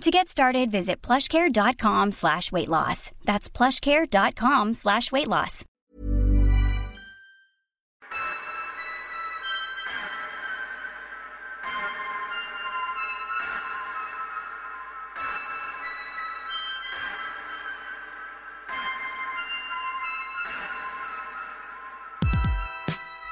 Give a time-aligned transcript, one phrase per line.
[0.00, 3.10] To get started, visit plushcare.com slash weight loss.
[3.24, 5.64] That's plushcare.com slash weight loss.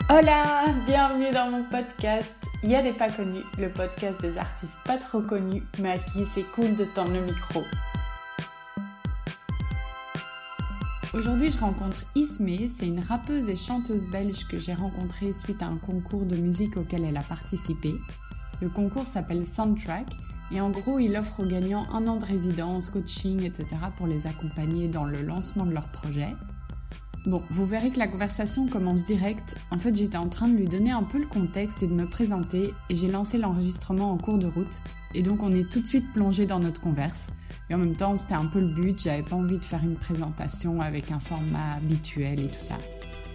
[0.08, 2.41] Hola, bienvenue dans mon podcast.
[2.64, 5.98] Il y a des pas connus, le podcast des artistes pas trop connus, mais à
[5.98, 7.64] qui c'est cool de tendre le micro.
[11.12, 15.66] Aujourd'hui, je rencontre Ismé, c'est une rappeuse et chanteuse belge que j'ai rencontrée suite à
[15.66, 17.94] un concours de musique auquel elle a participé.
[18.60, 20.06] Le concours s'appelle Soundtrack
[20.52, 23.66] et en gros, il offre aux gagnants un an de résidence, coaching, etc.
[23.96, 26.36] pour les accompagner dans le lancement de leur projet.
[27.24, 29.54] Bon, vous verrez que la conversation commence direct.
[29.70, 32.08] En fait, j'étais en train de lui donner un peu le contexte et de me
[32.08, 34.80] présenter et j'ai lancé l'enregistrement en cours de route.
[35.14, 37.30] Et donc, on est tout de suite plongé dans notre converse.
[37.70, 39.94] Et en même temps, c'était un peu le but, j'avais pas envie de faire une
[39.94, 42.76] présentation avec un format habituel et tout ça.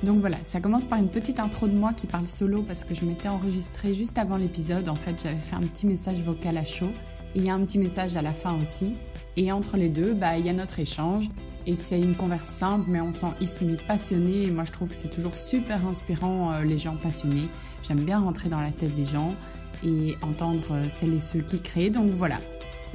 [0.03, 2.93] Donc voilà, ça commence par une petite intro de moi qui parle solo parce que
[2.93, 4.89] je m'étais enregistrée juste avant l'épisode.
[4.89, 6.91] En fait, j'avais fait un petit message vocal à chaud
[7.35, 8.95] et il y a un petit message à la fin aussi.
[9.37, 11.29] Et entre les deux, bah, il y a notre échange.
[11.67, 14.43] Et c'est une converse simple, mais on sent Ismi passionné.
[14.43, 17.47] Et moi, je trouve que c'est toujours super inspirant, euh, les gens passionnés.
[17.87, 19.35] J'aime bien rentrer dans la tête des gens
[19.83, 21.91] et entendre euh, celles et ceux qui créent.
[21.91, 22.39] Donc voilà.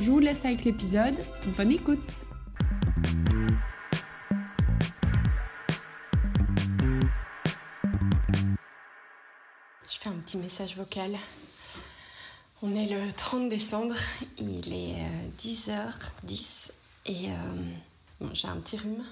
[0.00, 1.14] Je vous laisse avec l'épisode.
[1.56, 2.26] Bonne écoute!
[9.88, 11.12] Je fais un petit message vocal.
[12.64, 13.96] On est le 30 décembre,
[14.38, 15.04] il est
[15.40, 16.70] 10h10
[17.06, 17.34] et euh,
[18.32, 19.04] j'ai un petit rhume,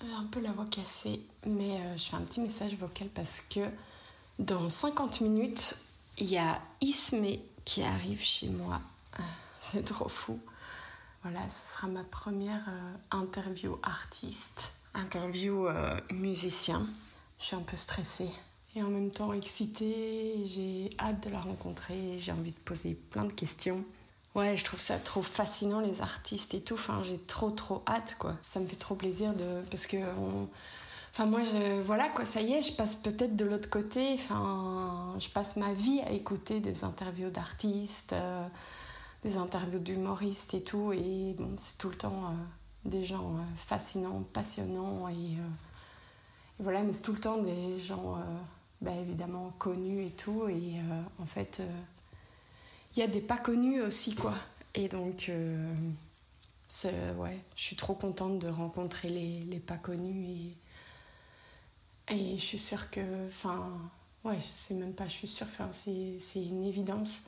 [0.00, 3.68] un peu la voix cassée, mais euh, je fais un petit message vocal parce que
[4.38, 5.74] dans 50 minutes,
[6.18, 8.78] il y a Ismé qui arrive chez moi.
[9.18, 9.22] Euh,
[9.60, 10.38] c'est trop fou.
[11.24, 12.64] Voilà, ce sera ma première
[13.10, 15.66] interview artiste, interview
[16.12, 16.86] musicien.
[17.40, 18.30] Je suis un peu stressée
[18.76, 20.34] et en même temps excitée.
[20.44, 22.18] J'ai hâte de la rencontrer.
[22.18, 23.84] J'ai envie de poser plein de questions.
[24.34, 26.74] Ouais, je trouve ça trop fascinant les artistes et tout.
[26.74, 28.36] Enfin, j'ai trop trop hâte quoi.
[28.46, 29.96] Ça me fait trop plaisir de parce que
[31.10, 34.14] enfin moi je voilà quoi, ça y est, je passe peut-être de l'autre côté.
[34.14, 38.46] Enfin, je passe ma vie à écouter des interviews d'artistes, euh,
[39.24, 43.56] des interviews d'humoristes et tout et bon, c'est tout le temps euh, des gens euh,
[43.56, 45.38] fascinants, passionnants et, et,
[46.60, 48.18] voilà, mais c'est tout le temps des gens
[48.80, 50.48] bah, évidemment connus et tout.
[50.48, 51.60] Et euh, en fait,
[52.94, 54.34] il euh, y a des pas connus aussi, quoi.
[54.74, 55.74] Et donc, euh,
[57.16, 60.54] ouais, je suis trop contente de rencontrer les, les pas connus.
[62.08, 63.68] Et, et je suis sûre que, enfin,
[64.24, 67.24] ouais, je sais même pas, je suis sûre, c'est une évidence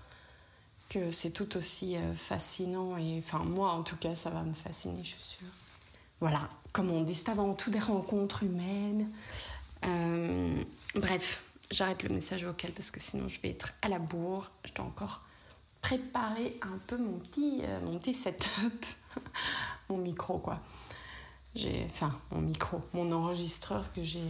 [0.89, 2.97] que c'est tout aussi fascinant.
[2.97, 5.49] Et enfin, moi, en tout cas, ça va me fasciner, je suis sûre.
[6.21, 9.09] Voilà, comme on dit, c'est avant tout des rencontres humaines.
[9.85, 10.63] Euh,
[10.95, 14.51] bref, j'arrête le message vocal parce que sinon je vais être à la bourre.
[14.65, 15.27] Je dois encore
[15.81, 18.87] préparer un peu mon petit, euh, mon setup,
[19.89, 20.61] mon micro quoi.
[21.87, 24.23] Enfin, mon micro, mon enregistreur que j'ai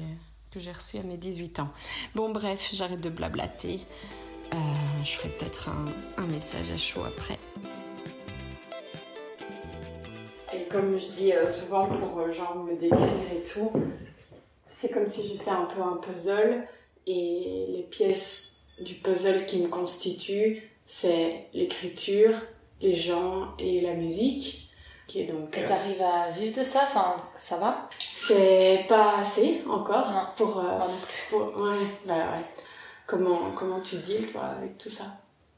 [0.50, 1.70] que j'ai reçu à mes 18 ans.
[2.16, 3.78] Bon bref, j'arrête de blablater.
[4.52, 4.56] Euh,
[5.04, 5.86] je ferai peut-être un,
[6.20, 7.38] un, message à chaud après.
[10.52, 13.70] Et comme je dis souvent pour genre me décrire et tout,
[14.70, 16.66] c'est comme si j'étais un peu un puzzle
[17.06, 22.34] et les pièces du puzzle qui me constituent, c'est l'écriture,
[22.80, 24.68] les gens et la musique.
[25.06, 27.88] Qui est donc, et t'arrives à vivre de ça Enfin, ça va?
[27.98, 30.22] C'est pas assez encore non.
[30.36, 31.24] pour, euh, non plus.
[31.30, 32.44] pour, ouais, bah ouais.
[33.08, 35.06] Comment, comment tu deals toi avec tout ça?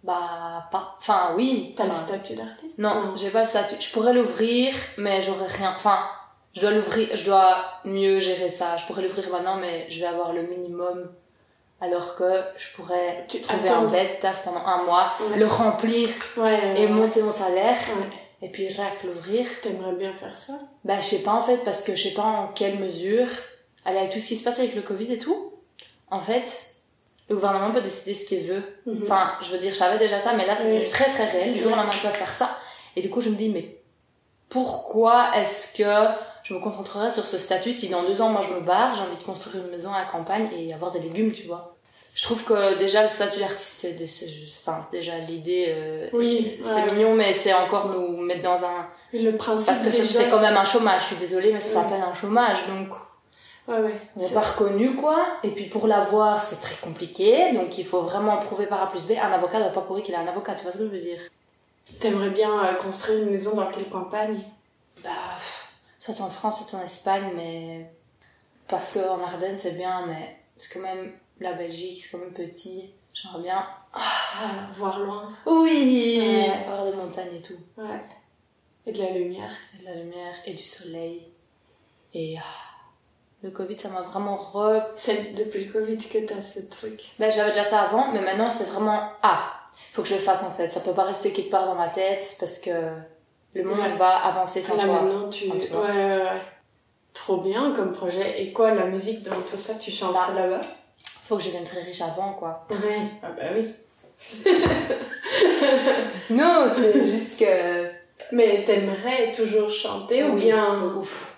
[0.02, 0.96] Bah pas.
[0.98, 1.74] Enfin oui.
[1.76, 2.78] T'as enfin, le statut d'artiste?
[2.78, 3.74] Non, j'ai pas le statut.
[3.78, 5.74] Je pourrais l'ouvrir, mais j'aurais rien.
[5.76, 5.98] Enfin,
[6.54, 8.76] je dois l'ouvrir, je dois mieux gérer ça.
[8.76, 11.10] Je pourrais l'ouvrir maintenant, mais je vais avoir le minimum.
[11.80, 13.82] Alors que je pourrais tu, trouver attends.
[13.82, 15.38] un bed taf pendant un mois, Ouais.
[15.38, 17.76] le remplir Ouais, et monter mon salaire,
[18.40, 19.46] et puis rac l'ouvrir.
[19.62, 20.54] T'aimerais bien faire ça?
[20.84, 23.26] Bah je sais pas en fait, parce que je sais pas en quelle mesure,
[23.84, 25.54] allez, avec tout ce qui se passe avec le Covid et tout,
[26.08, 26.66] en fait,
[27.28, 28.62] le gouvernement peut décider ce qu'il veut.
[28.86, 29.00] Mhm.
[29.02, 30.86] Enfin, je veux dire, je savais déjà ça, mais là c'est Oui.
[30.88, 31.52] très très réel.
[31.54, 32.58] Du jour au lendemain, ils peuvent faire ça.
[32.94, 33.76] Et du coup, je me dis, mais
[34.48, 36.06] pourquoi est-ce que
[36.42, 37.72] je me concentrerai sur ce statut.
[37.72, 39.98] Si dans deux ans, moi, je me barre, j'ai envie de construire une maison à
[40.00, 41.76] la campagne et avoir des légumes, tu vois.
[42.14, 44.26] Je trouve que déjà le statut d'artiste, c'est, c'est-
[44.66, 46.92] enfin déjà l'idée, euh, Oui, c'est ouais.
[46.92, 50.40] mignon, mais c'est encore nous mettre dans un le principe parce que c'est, c'est quand
[50.40, 51.00] même un chômage.
[51.02, 51.84] Je suis désolée, mais ça Ouais.
[51.84, 52.88] s'appelle un chômage, donc
[53.68, 53.94] Ouais, ouais.
[54.16, 55.24] on n'est c'est- pas reconnu quoi.
[55.42, 59.04] Et puis pour l'avoir, c'est très compliqué, donc il faut vraiment prouver par A plus
[59.06, 59.12] B.
[59.12, 60.98] Un avocat doit pas prouver qu'il est un avocat, tu vois ce que je veux
[61.00, 61.20] dire?
[62.00, 64.42] T'aimerais bien euh, construire une maison dans quelle campagne?
[65.02, 65.10] Bah,
[66.02, 67.92] soit en France, soit en Espagne, mais
[68.66, 72.92] parce qu'en Ardennes c'est bien, mais c'est quand même la Belgique, c'est quand même petit.
[73.14, 73.66] J'aimerais bien.
[73.92, 75.32] Ah, Voir loin.
[75.46, 76.66] Oui Ouais.
[76.66, 77.58] Avoir des montagnes et tout.
[77.76, 78.00] Ouais.
[78.86, 79.52] Et de la lumière.
[79.74, 81.28] Et de la lumière et du soleil.
[82.14, 82.42] Et ah,
[83.42, 84.82] le Covid, ça m'a vraiment re.
[84.96, 87.02] C'est depuis le Covid que t'as ce truc.
[87.18, 89.12] Ben, j'avais déjà ça avant, mais maintenant c'est vraiment.
[89.22, 89.52] Ah
[89.92, 90.70] Faut que je le fasse en fait.
[90.70, 92.70] Ça peut pas rester quelque part dans ma tête parce que
[93.54, 93.88] le monde Ouais.
[93.96, 95.02] va avancer sans Là toi.
[95.02, 95.48] maintenant, tu.
[95.48, 95.82] Enfin, Ouais, tu vois.
[95.86, 96.42] ouais, ouais.
[97.14, 98.42] Trop bien comme projet.
[98.42, 100.28] Et quoi, la musique dans tout ça, tu chantes Bah.
[100.34, 100.60] là-bas?
[101.24, 102.66] Faut que je devienne très riche avant quoi.
[102.70, 103.02] Ouais.
[103.22, 103.74] Ah bah oui.
[106.30, 107.90] Non, c'est juste que.
[108.32, 110.82] Mais t'aimerais toujours chanter ou Oui, bien?
[110.96, 111.36] Ouf.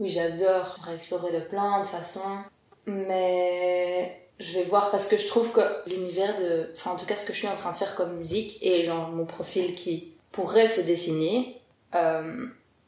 [0.00, 0.74] Oui, j'adore.
[0.76, 2.38] J'aimerais explorer de plein de façons.
[2.86, 6.70] Mais je vais voir parce que je trouve que l'univers de.
[6.74, 8.82] Enfin, en tout cas, ce que je suis en train de faire comme musique et
[8.84, 11.60] genre mon profil qui pourrait se dessiner.
[11.94, 12.46] euh,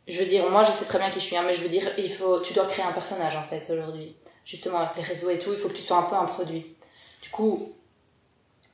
[0.09, 1.69] je veux dire, moi je sais très bien qui je suis, hein, mais je veux
[1.69, 4.15] dire, il faut, tu dois créer un personnage en fait aujourd'hui.
[4.45, 6.77] Justement, avec les réseaux et tout, il faut que tu sois un peu un produit.
[7.23, 7.73] Du coup,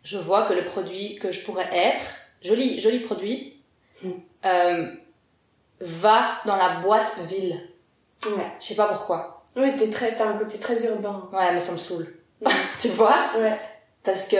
[0.04, 2.02] je vois que le produit que je pourrais être,
[2.42, 3.62] joli, joli produit,
[4.44, 4.86] euh,
[5.80, 7.58] va dans la boîte ville.
[8.26, 8.52] Ouais.
[8.60, 9.42] Je sais pas pourquoi.
[9.56, 11.28] Oui, t'es très, t'as un côté très urbain.
[11.32, 12.14] Ouais, mais ça me saoule.
[12.78, 13.58] Tu vois Ouais.
[14.02, 14.36] Parce que,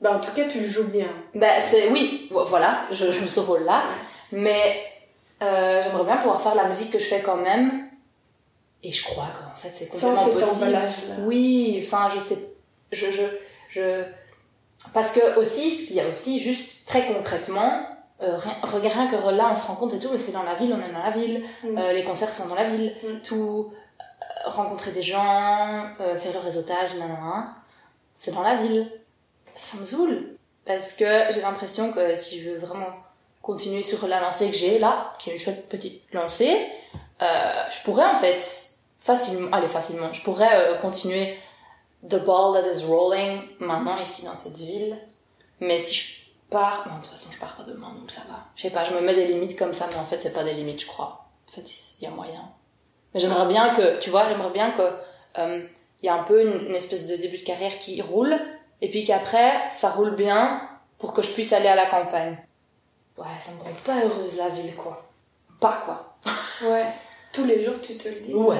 [0.00, 1.08] Bah en tout cas, tu le joues bien.
[1.34, 3.82] bah, c'est, oui, vo- voilà, je joue ce rôle-là.
[4.32, 4.80] Mais
[5.42, 7.88] euh, j'aimerais bien pouvoir faire la musique que je fais quand même.
[8.84, 11.12] Et je crois qu'en fait, c'est Sans complètement cet possible.
[11.24, 12.38] Oui, enfin, je sais.
[12.92, 13.22] Je, je,
[13.70, 14.04] je.
[14.94, 17.82] Parce que aussi, ce qu'il y a aussi, juste très concrètement,
[18.22, 20.80] euh, rien, que là, on se rencontre et tout, mais c'est dans la ville, on
[20.88, 21.76] est dans la ville, Mm.
[21.78, 23.20] euh, les concerts sont dans la ville, Mm.
[23.24, 27.54] tout, euh, rencontrer des gens, faire le réseautage, nanana,
[28.14, 28.88] c'est dans la ville.
[29.58, 30.36] Ça me saoule.
[30.64, 32.94] Parce que j'ai l'impression que si je veux vraiment
[33.42, 36.66] continuer sur la lancée que j'ai là, qui est une chouette petite lancée,
[37.22, 38.40] euh, je pourrais en fait
[38.98, 41.36] facilement, allez facilement, je pourrais euh, continuer
[42.06, 44.98] the ball that is rolling maintenant ici dans cette ville.
[45.60, 48.46] Mais si je pars, non, de toute façon je pars pas demain donc ça va.
[48.54, 50.44] Je sais pas, je me mets des limites comme ça, mais en fait c'est pas
[50.44, 51.26] des limites, je crois.
[51.48, 51.64] En fait
[51.98, 52.52] il y a moyen.
[53.14, 54.82] Mais j'aimerais bien que, tu vois, j'aimerais bien que
[55.38, 55.66] euh,
[56.02, 58.36] il y a un peu une, une espèce de début de carrière qui roule
[58.80, 60.60] et puis qu'après ça roule bien
[60.98, 62.36] pour que je puisse aller à la campagne.
[63.16, 65.04] Ouais, ça me rend pas heureuse la ville quoi.
[65.60, 66.16] Pas quoi.
[66.68, 66.86] Ouais.
[67.32, 68.32] Tous les jours, tu te le dis.
[68.34, 68.56] Ouais.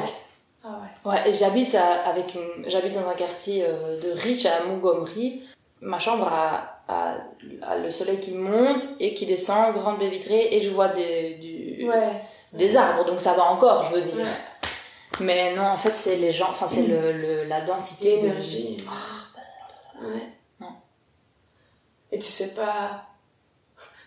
[0.64, 1.10] Ah ouais.
[1.10, 5.42] Ouais, et j'habite avec une, j'habite dans un quartier euh, de riche à Montgomery.
[5.80, 7.14] Ma chambre a, a,
[7.62, 11.34] a le soleil qui monte et qui descend, grande baie vitrée, et je vois des,
[11.34, 12.22] du, Ouais.
[12.52, 14.16] des arbres, donc ça va encore, je veux dire.
[14.16, 15.20] Ouais.
[15.20, 18.76] Mais non, en fait, c'est les gens, enfin, c'est le, le, la densité de- L'énergie.
[20.00, 20.28] Ouais.
[20.60, 20.72] Non.
[22.12, 23.04] Et tu sais pas.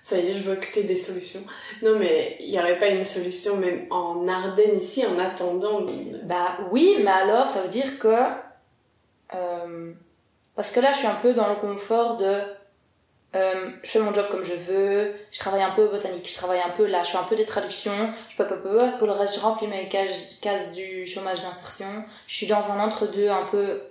[0.03, 1.43] Ça y est, je veux que t'aies des solutions.
[1.83, 5.85] Non, mais il y aurait pas une solution, même en Ardennes ici, en attendant.
[6.23, 8.15] Bah oui, mais alors ça veut dire que.
[9.35, 9.93] euh,
[10.55, 12.41] parce que là, je suis un peu dans le confort de.
[13.35, 16.35] euh, je fais mon job comme je veux, je travaille un peu au botanique, je
[16.35, 19.13] travaille un peu là, je fais un peu des traductions, je peux, peux, pour le
[19.13, 22.03] reste, je remplis mes cases, cases du chômage d'insertion.
[22.27, 23.81] Je suis dans un entre-deux un peu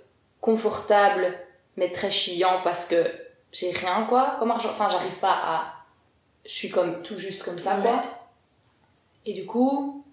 [0.41, 1.33] confortable,
[1.81, 3.11] mais très chiant parce que
[3.51, 4.69] j'ai rien quoi, comme argent.
[4.69, 5.73] Enfin, j'arrive pas à.
[6.45, 8.03] Je suis comme tout juste comme ça quoi.
[9.25, 10.05] Et du coup,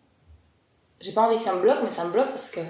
[0.98, 2.60] j'ai pas envie que ça me bloque, mais ça me bloque parce que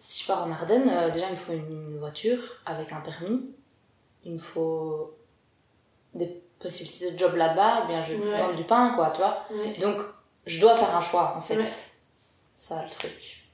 [0.00, 3.54] si je pars en Ardennes, euh, déjà il me faut une voiture avec un permis,
[4.24, 5.16] il me faut
[6.14, 9.44] des possibilités de job là-bas, ou bien je vais vendre du pain, quoi, tu vois.
[9.50, 9.78] Ouais.
[9.78, 9.98] Donc
[10.44, 11.56] je dois faire un choix en fait.
[11.56, 11.70] Ouais.
[12.56, 13.44] Ça le truc.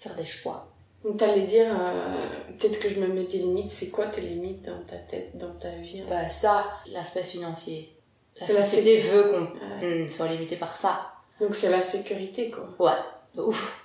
[0.00, 0.68] Faire des choix.
[1.04, 2.18] Donc t'allais dire, euh,
[2.58, 3.70] peut-être que je me mets des limites.
[3.70, 6.06] C'est quoi tes limites dans ta tête, dans ta vie hein?
[6.10, 7.92] Bah, ça, l'aspect financier.
[8.40, 10.08] La C'est la société veut qu'on Ouais.
[10.08, 11.12] soit limité par ça.
[11.40, 12.68] Donc c'est la sécurité, quoi.
[12.78, 13.84] Ouais, ouf.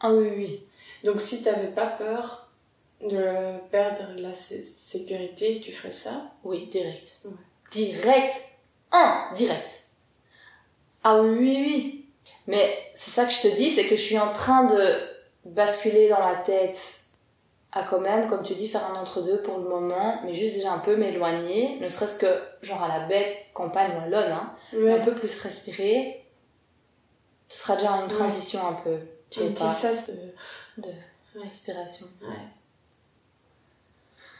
[0.00, 0.62] Ah oui, oui.
[1.04, 2.48] Donc si t'avais pas peur
[3.00, 6.32] de perdre la sé- sécurité, tu ferais ça?
[6.44, 7.18] Oui, direct.
[7.24, 7.30] Ouais.
[7.70, 8.34] Direct.
[8.92, 9.84] Un, direct.
[11.04, 12.04] Ah oui, oui, oui.
[12.46, 14.98] Mais c'est ça que je te dis, c'est que je suis en train de
[15.44, 16.78] basculer dans la tête
[17.72, 20.72] à quand même, comme tu dis, faire un entre-deux pour le moment, mais juste déjà
[20.72, 25.14] un peu m'éloigner, ne serait-ce que genre à la bête campagne wallonne, hein, un peu
[25.14, 26.24] plus respirer.
[27.46, 28.98] Ce sera déjà une transition un peu.
[29.30, 30.82] Sais Un petit sas de...
[30.82, 32.06] De respiration.
[32.22, 32.28] Ouais.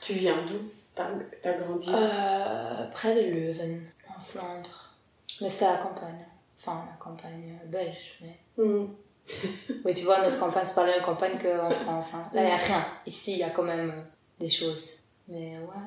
[0.01, 0.59] Tu viens d'où?
[0.95, 1.07] T'as
[1.41, 4.95] t'as grandi Euh, près de Leuven, en Flandre.
[5.41, 6.25] Mais c'était à la campagne.
[6.59, 8.39] Enfin, la campagne belge, mais.
[8.57, 8.87] Hmm.
[9.85, 12.15] Oui, tu vois, notre campagne, c'est pas la même campagne qu'en France.
[12.15, 12.29] Hein.
[12.33, 12.85] Là, il n'y a rien.
[13.07, 14.03] Ici, il y a quand même euh,
[14.39, 15.03] des choses.
[15.29, 15.87] Mais ouais.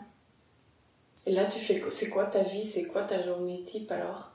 [1.26, 1.92] Et là, tu fais quoi?
[1.92, 2.66] C'est quoi ta vie?
[2.66, 4.32] C'est quoi ta journée type alors?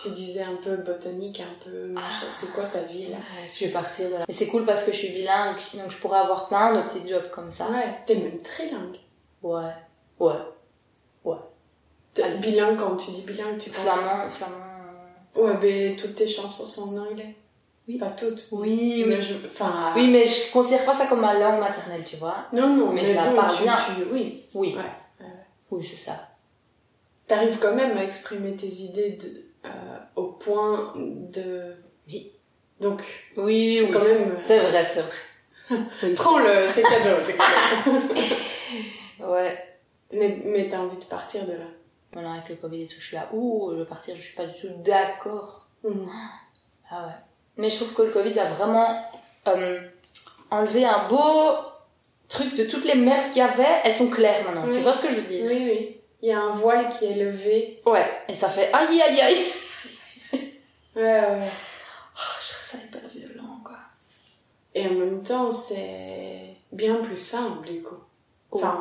[0.00, 2.26] Tu disais un peu botanique, un peu machin.
[2.30, 3.16] C'est quoi ta vie là?
[3.54, 4.24] Je vais partir de là.
[4.28, 7.08] Mais c'est cool parce que je suis bilingue, donc je pourrais avoir plein de petits
[7.08, 7.68] jobs comme ça.
[7.68, 8.98] Ouais, t'es même trilingue.
[9.42, 9.72] Ouais.
[10.20, 10.34] Ouais.
[12.18, 12.38] T'es Allez.
[12.38, 13.84] Bilingue, quand tu dis bilingue, tu penses?
[13.84, 14.56] Flamand, flamand.
[15.36, 17.36] Ouais, mais toutes tes chansons sont en anglais.
[17.88, 17.96] Oui.
[17.98, 18.46] Pas toutes.
[18.50, 19.92] Oui, Mais je- Enfin.
[19.96, 22.44] Oui, mais je considère pas ça comme ma langue maternelle, tu vois.
[22.52, 23.76] Non, non, Mais mais, je la bon, parle tu, bien.
[23.76, 24.42] tu- oui.
[24.54, 24.76] Oui.
[24.76, 25.26] Ouais.
[25.70, 26.28] Oui, c'est ça.
[27.26, 29.26] T'arrives quand même à exprimer tes idées de,
[29.66, 31.74] euh, au point de.
[32.06, 32.32] Oui.
[32.80, 33.02] Donc,
[33.36, 33.90] Oui, oui.
[33.92, 35.80] quand même- C'est vrai, c'est vrai.
[36.02, 36.14] Oui.
[36.14, 37.98] prends-le, c'est cadeau, c'est cadeau.
[39.32, 39.58] Ouais.
[40.12, 41.64] mais mais t'as envie de partir de là.
[42.14, 43.28] Maintenant, avec le Covid et tout, je suis là.
[43.32, 45.66] Ouh, je vais partir, je suis pas du tout d'accord.
[45.84, 46.08] Mhm.
[46.90, 47.12] Ah ouais.
[47.58, 49.04] Mais je trouve que le Covid a vraiment
[49.48, 49.80] euh,
[50.50, 51.50] enlevé un beau
[52.28, 53.80] truc de toutes les merdes qu'il y avait.
[53.84, 54.70] Elles sont claires maintenant.
[54.72, 55.44] Tu vois ce que je veux dire?
[55.44, 55.96] Oui, oui.
[56.22, 57.80] Il y a un voile qui est levé.
[57.86, 58.06] Ouais.
[58.28, 59.44] Et ça fait aïe aïe aïe.
[60.96, 61.42] Ouais, ouais.
[62.16, 63.76] Oh, je trouve ça hyper violent, quoi.
[64.74, 67.94] Et en même temps, c'est bien plus simple, du coup.
[68.50, 68.80] Enfin,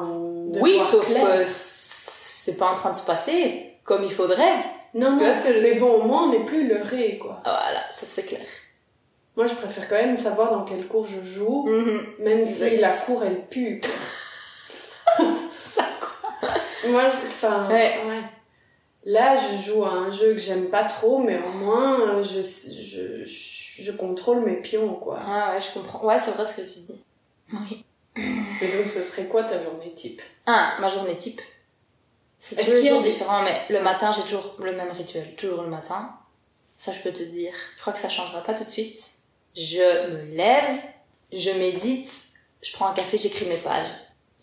[0.52, 1.28] de oui, sauf clair.
[1.28, 4.66] que c'est pas en train de se passer comme il faudrait.
[4.96, 7.40] Non, non, Parce que- mais bon, au moins, on n'est plus leurré, quoi.
[7.44, 8.48] Voilà, ça c'est clair.
[9.38, 12.02] Moi, je préfère quand même savoir dans quelle cour je joue, Mhm.
[12.20, 13.80] même si la cour, elle pue.
[15.52, 16.50] Ça, quoi.
[16.90, 18.04] Moi, enfin, Ouais.
[18.08, 18.22] ouais.
[19.06, 23.26] Là, je joue à un jeu que j'aime pas trop, mais au moins, je, je,
[23.26, 25.20] je, je contrôle mes pions, quoi.
[25.26, 26.06] Ah ouais, je comprends.
[26.06, 27.02] Ouais, c'est vrai ce que tu dis.
[27.54, 27.86] Oui.
[28.62, 30.22] Et donc, ce serait quoi ta journée type?
[30.46, 31.40] Ah, ma journée type?
[32.40, 34.56] C'est Est-ce tous les qu'il y a jours des- différent, mais le matin, j'ai toujours
[34.64, 35.36] le même rituel.
[35.38, 36.12] Toujours le matin.
[36.76, 37.54] Ça, je peux te dire.
[37.78, 39.02] Je crois que ça changera pas tout de suite.
[39.58, 40.80] Je me lève,
[41.34, 42.12] je médite,
[42.62, 43.88] je prends un café, j'écris mes pages.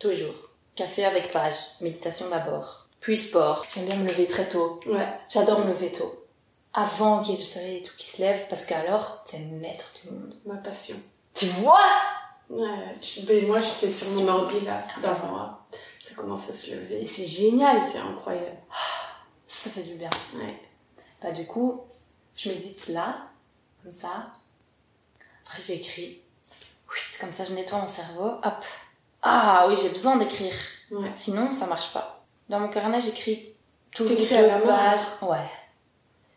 [0.01, 0.35] Tous les jours.
[0.75, 1.55] Café avec page.
[1.81, 2.89] Méditation d'abord.
[2.99, 3.65] Puis sport.
[3.73, 4.81] J'aime bien me lever très tôt.
[4.87, 5.07] Ouais.
[5.29, 6.25] J'adore me lever tôt.
[6.73, 9.93] Avant qu'il y ait le soleil et tout qui se lève, parce qu'alors, c'est maître
[10.03, 10.35] du monde.
[10.47, 10.97] Ma passion.
[11.33, 11.79] Tu vois?
[12.51, 15.65] Ouais, ben, moi, je sais sur mon ordi, là, dans moi.
[16.01, 17.07] Ça commence à se Et lever.
[17.07, 17.81] c'est génial.
[17.81, 18.59] C'est incroyable.
[19.47, 20.11] Ça fait du bien.
[20.35, 20.59] Ouais.
[21.23, 21.83] Bah du coup,
[22.37, 23.23] je médite là,
[23.83, 24.33] comme ça.
[25.47, 26.21] Après j'écris.
[26.91, 28.39] Oui, c'est comme ça, je nettoie mon cerveau.
[28.43, 28.65] Hop.
[29.23, 30.55] Ah oui, j'ai besoin d'écrire.
[30.91, 31.11] Ouais.
[31.17, 32.25] Sinon, ça marche pas.
[32.49, 33.55] Dans mon carnet, j'écris
[33.91, 35.01] tout T'écris deux pages.
[35.23, 35.49] Ouais.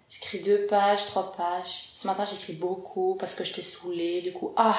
[0.10, 1.90] J'écris deux pages, trois pages.
[1.94, 4.22] Ce matin, j'écris beaucoup parce que je t'ai saoulée.
[4.22, 4.78] Du coup, ah,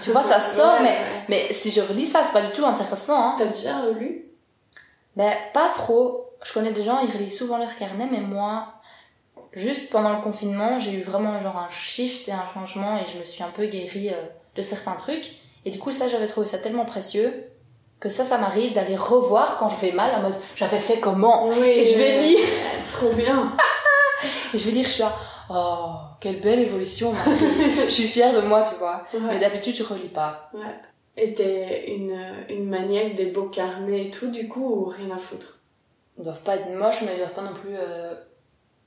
[0.00, 1.24] tu vois, ça sort, Ouais, mais, ouais.
[1.28, 3.22] mais si je relis ça, c'est pas du tout intéressant.
[3.30, 3.34] Hein.
[3.36, 4.24] T'as déjà relu?
[5.16, 6.30] Ben, pas trop.
[6.42, 8.74] Je connais des gens, ils relisent souvent leur carnet, mais moi,
[9.56, 13.18] juste pendant le confinement, j'ai eu vraiment genre un shift et un changement et je
[13.18, 14.22] me suis un peu guérie euh,
[14.56, 15.32] de certains trucs.
[15.64, 17.32] Et du coup, ça, j'avais trouvé ça tellement précieux
[18.00, 21.48] que ça, ça m'arrive d'aller revoir quand je vais mal en mode j'avais fait comment?
[21.48, 21.66] Oui.
[21.68, 22.38] Et je vais lire.
[22.92, 23.52] Trop bien.
[24.54, 25.12] Et je vais lire, je suis là,
[25.50, 27.72] oh, quelle belle évolution, Marie.
[27.84, 29.06] je suis fière de moi, tu vois.
[29.20, 30.50] Mais d'habitude, je relis pas.
[30.54, 30.60] ouais.
[31.16, 32.18] Et t'es une,
[32.50, 35.60] une maniaque des beaux carnets et tout, du coup, ou rien à foutre?
[36.18, 38.14] Ils doivent pas être moches, mais ils doivent pas non plus euh,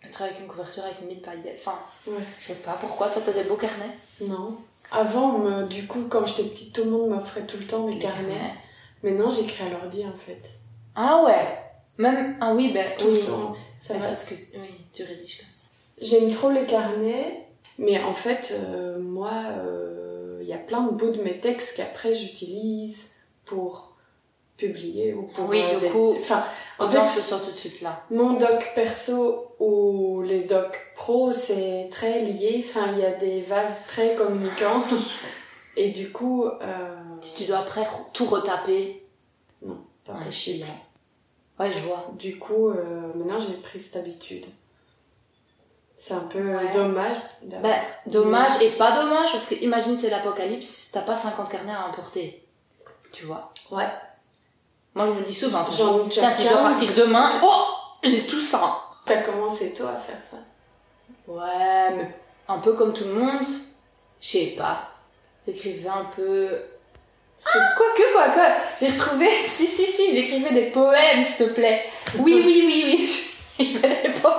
[0.04, 1.60] être avec une couverture avec mille paillettes.
[1.66, 2.24] Enfin, Ouais.
[2.39, 3.08] je sais pas pourquoi.
[3.10, 4.58] Toi, t'as des beaux carnets Non.
[4.92, 8.00] Avant, me- du coup, quand j'étais petite, tout le monde m'offrait tout le temps des
[8.00, 8.54] carnets.
[9.04, 10.42] Maintenant, j'écris à l'ordi, en fait.
[10.96, 11.60] Ah ouais
[11.98, 13.20] Même, ah oui, ben Tout oui.
[13.20, 13.56] le temps.
[13.80, 14.00] Ça va.
[14.00, 15.68] parce que, oui, tu rédiges comme ça.
[16.01, 17.46] J'aime trop les carnets,
[17.77, 21.75] mais en fait, euh, moi, euh, il y a plein de bouts de mes textes
[21.77, 23.97] qu'après j'utilise pour
[24.58, 25.48] publier ou pour...
[25.50, 26.44] Oui, euh, du des- coup, Enfin,
[26.80, 28.04] en fait, ce soit tout de suite là.
[28.12, 32.66] mon doc perso ou les docs pro, c'est très lié.
[32.68, 34.84] Enfin, il y a des vases très communicants.
[35.78, 39.04] Et du coup, euh, Si tu dois après tout retaper,
[40.06, 40.66] pas ouais, possible.
[41.60, 42.08] Ouais, je vois.
[42.18, 44.46] Du coup, euh, maintenant j'ai pris cette habitude.
[45.98, 46.72] C'est un peu Ouais.
[46.74, 47.18] dommage.
[47.44, 51.88] Bah, dommage et pas dommage, parce que imagine c'est l'apocalypse, t'as pas 50 carnets à
[51.88, 52.44] emporter.
[53.12, 53.52] Tu vois.
[53.72, 53.88] Ouais.
[54.98, 56.80] Moi, je me dis souvent, déjà Putain, si je dois 15.
[56.80, 57.66] partir demain, oh
[58.01, 58.80] J'ai tout ça.
[59.06, 60.38] T'as commencé toi à faire ça?
[61.27, 62.10] Ouais, mais
[62.48, 63.46] un peu comme tout le monde,
[64.20, 64.89] je sais pas.
[65.48, 66.50] J'écrivais un peu.
[67.38, 68.39] C'est quoi que quoi que
[68.80, 69.30] J'ai retrouvé.
[69.48, 71.86] Si, si, si, j'écrivais des poèmes, s'il te plaît.
[72.18, 73.30] Oui, oui, oui, oui.
[73.60, 74.34] J'écrivais des poèmes.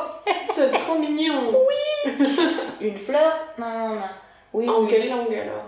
[0.53, 1.55] C'est trop mignon.
[1.55, 2.13] Oui.
[2.81, 3.33] Une fleur?
[3.59, 4.01] Non, non, non.
[4.55, 4.89] Oui, En oui.
[4.89, 5.67] quelle langue alors?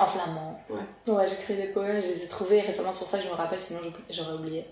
[0.00, 0.60] En flamand.
[0.70, 1.12] Ouais.
[1.12, 3.34] Ouais, j'écris des poèmes, je les ai trouvés récemment, c'est pour ça que je me
[3.34, 4.64] rappelle, sinon j'aurais oublié.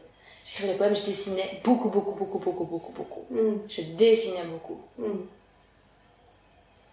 [0.45, 3.27] J'écrivais des poèmes, je dessinais beaucoup, beaucoup, beaucoup, beaucoup, beaucoup, beaucoup.
[3.31, 4.81] Hmm, Je dessinais beaucoup.
[4.97, 5.21] hmm.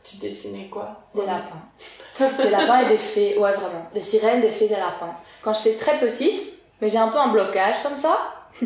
[0.04, 1.02] Tu dessinais quoi?
[1.16, 1.64] Des lapins.
[2.38, 3.88] Des lapins et des fées, ouais, vraiment.
[3.94, 5.16] Des sirènes, des fées, des lapins.
[5.42, 6.42] Quand j'étais très petite,
[6.80, 8.18] mais j'ai un peu un blocage comme ça.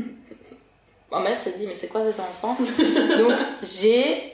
[1.11, 2.57] Ma mère s'est dit, mais c'est quoi cet enfant?
[3.17, 4.33] Donc, j'ai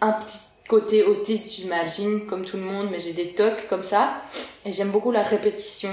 [0.00, 0.38] un petit
[0.70, 4.22] côté autiste, j'imagine, comme tout le monde, mais j'ai des tocs comme ça.
[4.64, 5.90] Et j'aime beaucoup la répétition.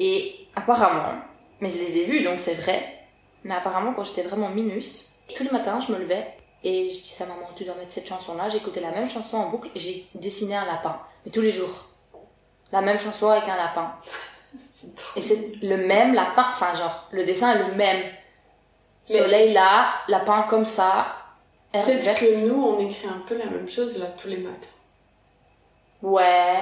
[0.00, 1.14] Et apparemment,
[1.60, 3.06] mais je les ai vus, donc c'est vrai.
[3.44, 6.26] Mais apparemment, quand j'étais vraiment minus, tous les matins, je me levais
[6.64, 8.48] et je disais à maman, tu dois mettre cette chanson-là.
[8.48, 11.00] J'écoutais la même chanson en boucle et j'ai dessiné un lapin.
[11.24, 11.86] Mais tous les jours.
[12.72, 13.94] La même chanson avec un lapin.
[15.16, 18.02] Et c'est le même lapin, enfin genre, le dessin est le même.
[19.08, 21.17] Mais- Soleil là, lapin comme ça,
[21.84, 24.58] Peut-être que nous, on écrit un peu la même chose là tous les matins.
[26.02, 26.58] Ouais.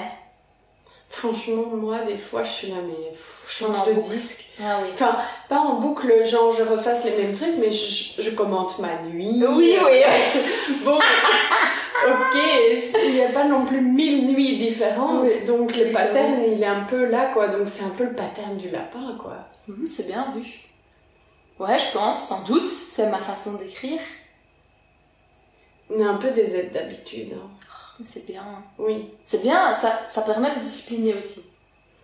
[1.08, 3.12] Franchement, moi, des fois, je suis là, mais
[3.46, 4.08] je change de boucle.
[4.10, 4.44] disque.
[4.62, 4.88] Ah oui.
[4.92, 5.16] Enfin,
[5.48, 9.44] pas en boucle, genre je ressasse les mêmes trucs, mais je, je commente ma nuit.
[9.48, 10.00] Oui, oui.
[10.34, 12.36] je- Bon, ok,
[13.04, 15.46] il n'y a pas non plus mille nuits différentes, Oui.
[15.46, 17.48] donc le Oui, pattern, il est un peu là, quoi.
[17.48, 19.36] Donc c'est un peu le pattern du lapin, quoi.
[19.68, 20.44] Mhm, c'est bien vu.
[21.60, 24.00] Ouais, je pense, sans doute, c'est ma façon d'écrire.
[25.90, 27.32] On est un peu des aides d'habitude.
[27.34, 27.48] hein.
[28.04, 28.44] C'est bien.
[28.78, 31.42] Oui, C'est bien, ça, ça permet de discipliner aussi.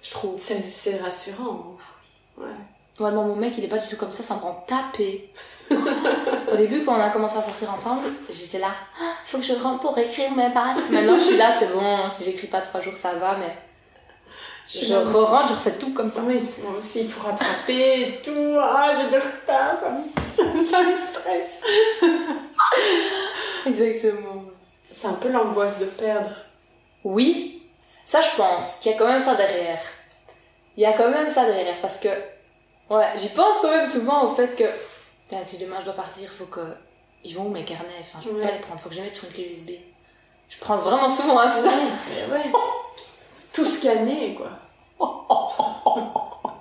[0.03, 0.41] Je trouve.
[0.41, 1.77] c'est rassurant.
[2.39, 2.43] hein.
[2.43, 3.05] Ouais.
[3.05, 5.31] Ouais, non, mon mec, il est pas du tout comme ça, ça me rend taper.
[5.71, 8.69] Au début, quand on a commencé à sortir ensemble, j'étais là,
[9.01, 10.77] Ah, faut que je rentre pour écrire mes pages.
[10.91, 13.55] Maintenant, je suis là, c'est bon, si j'écris pas trois jours, ça va, mais
[14.69, 16.21] je re-rentre, je refais tout comme ça.
[16.25, 18.57] Oui, moi aussi, il faut rattraper tout.
[18.61, 21.61] Ah, j'ai du retard, ça me, ça me stresse.
[23.67, 24.45] Exactement.
[24.93, 26.31] C'est un peu l'angoisse de perdre.
[27.05, 27.63] Oui,
[28.07, 29.81] ça, je pense qu'il y a quand même ça derrière.
[30.77, 32.09] Il y a quand même ça derrière, parce que,
[32.91, 34.65] ouais, j'y pense quand même souvent au fait que,
[35.29, 36.61] Putain, si demain je dois partir, faut que.
[37.25, 38.47] Ils vont où mes carnets Enfin, je peux Ouais.
[38.47, 39.71] pas les prendre, faut que je les mette sur une clé USB.
[40.51, 41.63] Je pense vraiment souvent à ça.
[42.11, 42.45] Mais ouais.
[43.53, 44.51] Tout scanné, quoi.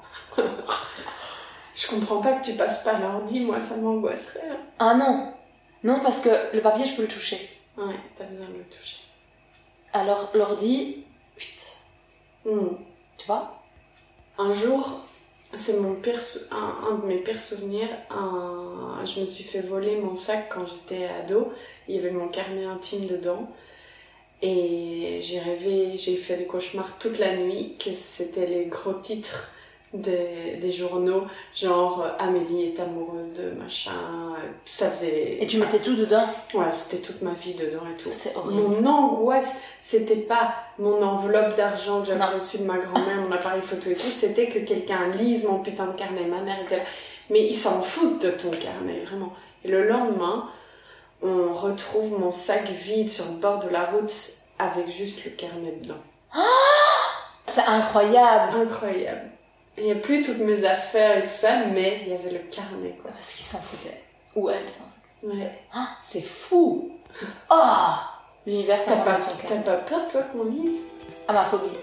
[1.75, 4.49] Je comprends pas que tu passes pas l'ordi, moi ça m'angoisserait.
[4.51, 4.57] hein.
[4.79, 5.33] Ah non
[5.83, 7.57] Non, parce que le papier, je peux le toucher.
[7.77, 8.97] Ouais, t'as besoin de le toucher.
[9.93, 11.03] Alors, l'ordi,
[11.37, 11.77] vite,
[12.45, 12.75] Hmm.
[13.17, 13.61] tu vois?
[14.37, 15.01] Un jour,
[15.53, 17.89] c'est mon pire, sou- un, un de mes pires souvenirs.
[18.09, 21.53] Un, je me suis fait voler mon sac quand j'étais ado.
[21.87, 23.47] Il y avait mon carnet intime dedans.
[24.41, 29.51] Et j'ai rêvé, j'ai fait des cauchemars toute la nuit que c'était les gros titres
[29.93, 31.23] des, des journaux,
[31.53, 33.91] genre euh, Amélie est amoureuse de machin.
[33.91, 35.37] euh, Ça faisait.
[35.41, 36.23] Et tu mettais tout dedans?
[36.53, 38.09] Ouais, c'était toute ma vie dedans et tout.
[38.13, 38.61] C'est horrible.
[38.61, 43.61] Mon angoisse, c'était pas mon enveloppe d'argent que j'avais reçue de ma grand-mère, mon appareil
[43.61, 46.23] photo et tout, c'était que quelqu'un lise mon putain de carnet.
[46.23, 46.83] Ma mère était là.
[47.29, 49.33] Mais ils s'en foutent de ton carnet, vraiment.
[49.65, 50.49] Et le lendemain,
[51.21, 54.13] on retrouve mon sac vide sur le bord de la route
[54.59, 55.95] avec juste le carnet dedans.
[57.45, 58.57] C'est incroyable.
[58.57, 59.29] Incroyable.
[59.77, 62.39] Il n'y a plus toutes mes affaires et tout ça, mais il y avait le
[62.39, 63.11] carnet, quoi.
[63.11, 64.01] Parce qu'ils s'en foutaient.
[64.35, 64.85] Ou elle s'en
[65.21, 65.35] foutait.
[65.35, 65.51] Ouais.
[65.73, 66.91] Ah, c'est fou
[67.49, 67.93] Oh
[68.45, 70.81] L'univers T'as t'a pas, t'as pas peur, toi, qu'on lise?
[71.27, 71.77] Ah, ma phobie.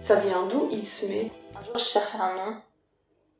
[0.00, 0.68] Ça vient d'où?
[0.70, 2.56] Il se met Un jour, je cherchais un nom.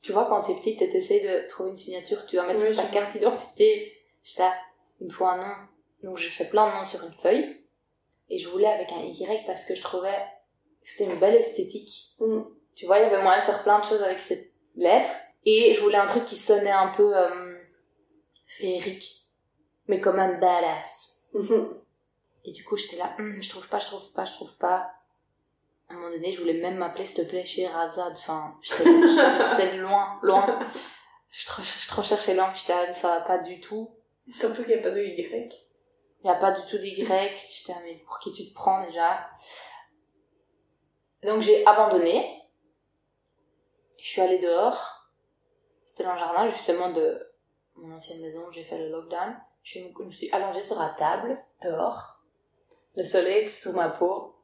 [0.03, 2.83] Tu vois, quand t'es petite, t'essayes de trouver une signature, tu vas mettre Oui, sur
[2.83, 3.93] ta carte d'identité.
[4.39, 4.55] Là,
[5.01, 5.55] il me faut un nom.
[6.03, 7.65] Donc j'ai fait plein de noms sur une feuille.
[8.31, 10.19] Et je voulais avec un Y parce que je trouvais
[10.83, 12.15] que c'était une belle esthétique.
[12.21, 12.43] Mm.
[12.75, 15.11] Tu vois, il y avait moyen de faire plein de choses avec cette lettre.
[15.45, 17.57] Et je voulais un truc qui sonnait un peu euh,
[18.47, 19.25] féerique.
[19.89, 21.25] Mais quand même badass.
[22.45, 24.91] Et du coup, j'étais là, Hum, je trouve pas, je trouve pas, je trouve pas.
[25.88, 28.12] À un moment donné, je voulais même m'appeler, s'il te plaît, Sherazade.
[28.12, 30.61] Enfin, j'étais loin, loin.
[31.31, 33.94] Je trop, je trop cherchais loin, j'étais ça va pas du tout.
[34.31, 35.55] Surtout qu'il n'y a pas de Y.
[36.22, 36.94] Il y a pas du tout d'Y.
[36.96, 39.31] J'étais là, mais pour qui tu te prends déjà?
[41.22, 42.42] Donc j'ai abandonné.
[43.98, 45.11] Je suis allée dehors.
[45.85, 47.33] C'était dans le jardin, justement, de
[47.77, 49.37] mon ancienne maison où j'ai fait le lockdown.
[49.62, 52.22] Je me suis allongée sur la table, dehors.
[52.94, 54.35] Le soleil sur ma peau.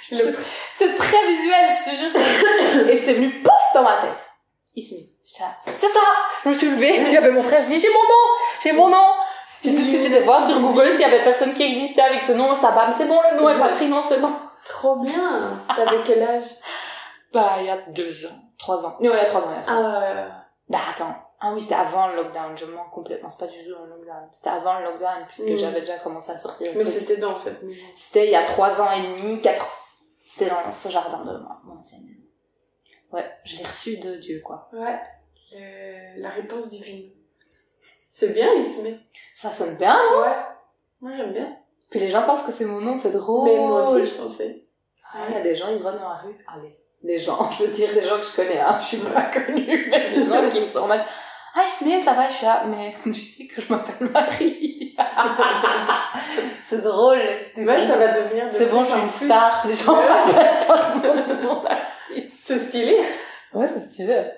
[0.00, 2.88] C'était très visuel, je te jure.
[2.90, 4.28] Et c'est venu pouf dans ma tête.
[4.76, 5.08] Ismi.
[5.24, 6.00] J'étais là, C'est ça
[6.44, 8.28] Je me suis levée, il y avait mon frère, je dis j'ai mon nom
[8.62, 9.14] J'ai mon nom
[9.62, 12.22] J'ai tout de suite été voir sur Google s'il y avait personne qui existait avec
[12.22, 14.32] ce nom, ça bam, c'est bon le nom est pas pris, non c'est bon.
[14.64, 16.42] Trop bien T'avais quel âge?
[17.32, 18.96] Bah il y a deux ans, trois ans.
[19.00, 20.00] Non, il y a trois ans, il y a trois ans.
[20.02, 23.58] Ah, Bah attends, Ah oui, c'était avant le lockdown, je mens complètement, c'est pas du
[23.64, 24.28] tout le lockdown.
[24.32, 25.56] C'était avant le lockdown, puisque Mm.
[25.58, 26.72] j'avais déjà commencé à sortir.
[26.76, 27.84] Mais c'était dans cette maison.
[27.96, 29.78] C'était il y a trois ans et demi, quatre ans.
[30.26, 32.20] C'était dans ce jardin de ma- mon ancienne maison.
[33.12, 34.68] Ouais, je l'ai reçu de Dieu, quoi.
[34.72, 34.98] Ouais.
[35.54, 37.10] Euh, la réponse divine.
[38.12, 38.98] C'est bien, il se met.
[39.34, 40.36] Ça sonne bien, hein Ouais.
[41.00, 41.56] Moi, j'aime bien.
[41.90, 43.50] Puis les gens pensent que c'est mon nom, c'est drôle.
[43.50, 44.64] Mais moi aussi, je pensais.
[45.12, 46.38] Ah, Il y a des gens, ils vont dans la rue.
[46.46, 48.78] Allez, les gens, je veux dire des gens que je connais, hein.
[48.80, 51.02] Je suis pas connue, mais des gens qui me sont en mode,
[51.54, 54.96] ah, Ismé, ça va, je suis là, mais tu sais que je m'appelle Marie.
[56.62, 57.18] c'est drôle.
[57.56, 59.66] Ouais, ça va devenir de C'est bon, je suis une star.
[59.66, 62.32] Les gens m'appellent par mon nom d'artiste.
[62.38, 62.98] C'est stylé.
[63.52, 64.30] Ouais, c'est stylé.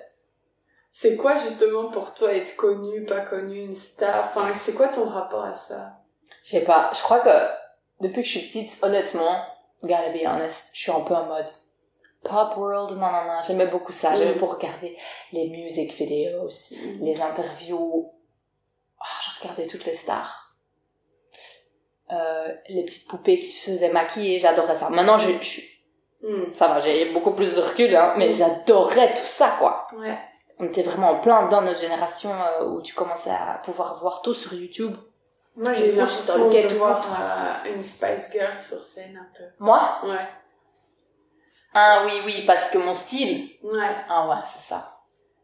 [0.91, 4.25] C'est quoi justement pour toi être connu, pas connu, une star?
[4.25, 5.99] Enfin, c'est quoi ton rapport à ça?
[6.43, 7.49] Je sais pas, je crois que
[8.01, 9.41] depuis que je suis petite, honnêtement,
[9.83, 11.47] gotta be honest, je suis un peu en mode
[12.27, 14.11] pop world, non, non, non, j'aimais beaucoup ça.
[14.11, 14.17] Mm.
[14.17, 14.97] J'aimais pour regarder
[15.31, 16.49] les music videos,
[17.01, 18.11] les interviews.
[18.99, 20.55] Ah, je regardais toutes les stars.
[22.11, 24.89] Euh, les petites poupées qui se faisaient maquiller, j'adorais ça.
[24.89, 25.61] Maintenant, je, je,
[26.21, 26.51] Hmm.
[26.53, 28.31] ça va, j'ai beaucoup plus de recul, hein, mais Mm.
[28.31, 29.85] j'adorais tout ça, quoi.
[29.97, 30.17] Ouais.
[30.57, 34.21] On était vraiment en plein dans notre génération euh, où tu commençais à pouvoir voir
[34.23, 34.95] tout sur YouTube.
[35.55, 37.05] Moi, j'ai eu l'impression de voir
[37.65, 39.43] euh, une Spice Girl sur scène un peu.
[39.59, 39.97] Moi?
[40.05, 40.25] Ouais.
[41.77, 43.95] Ah oui, oui, parce que mon style, Ouais.
[44.09, 44.93] Ah ouais, c'est ça.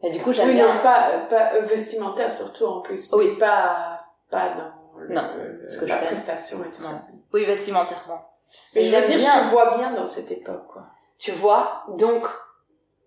[0.02, 0.74] Et du coup, j'aime Oui, bien.
[0.76, 3.12] non, pas, euh, pas vestimentaire surtout en plus.
[3.14, 3.38] Oui.
[3.38, 6.06] Pas, pas dans le- Non, le- ce que la je fais.
[6.08, 6.90] prestation et tout Non.
[6.90, 7.02] ça.
[7.34, 8.26] Oui, vestimentairement.
[8.74, 9.34] Mais je veux dire, bien.
[9.44, 10.84] je te vois bien dans cette époque, quoi.
[11.20, 12.26] Tu vois, donc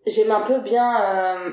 [0.06, 1.50] j'aime un peu bien euh,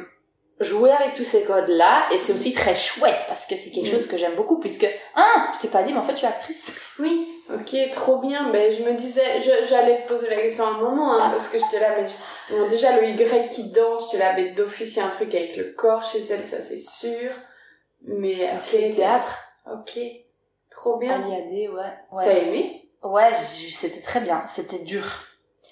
[0.59, 3.20] jouer avec tous ces codes-là, et c'est aussi très chouette
[3.55, 3.91] que c'est quelque Mm.
[3.91, 6.27] chose que j'aime beaucoup, puisque ah, je t'ai pas dit, mais en fait, je suis
[6.27, 6.73] actrice.
[6.99, 8.49] Oui, ok, trop bien.
[8.51, 11.57] Ben, je me disais, j'allais te poser la question à un moment, hein, parce que
[11.59, 14.99] j'étais là, mais je- bon, déjà le Y qui danse, j'étais là, mais d'office, il
[14.99, 17.31] y a un truc avec le corps chez elle, ça c'est sûr.
[18.03, 19.37] Mais fait du théâtre.
[19.71, 19.99] Ok,
[20.71, 21.21] trop bien.
[21.23, 22.23] Aliadé, ouais.
[22.25, 22.89] T'as aimé?
[23.03, 24.43] Ouais c'était très bien.
[24.47, 25.05] C'était dur.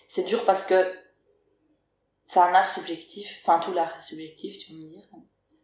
[0.08, 0.76] C'est dur parce que
[2.28, 3.42] c'est un art subjectif.
[3.44, 5.04] Enfin, tout l'art est subjectif, tu vas me dire.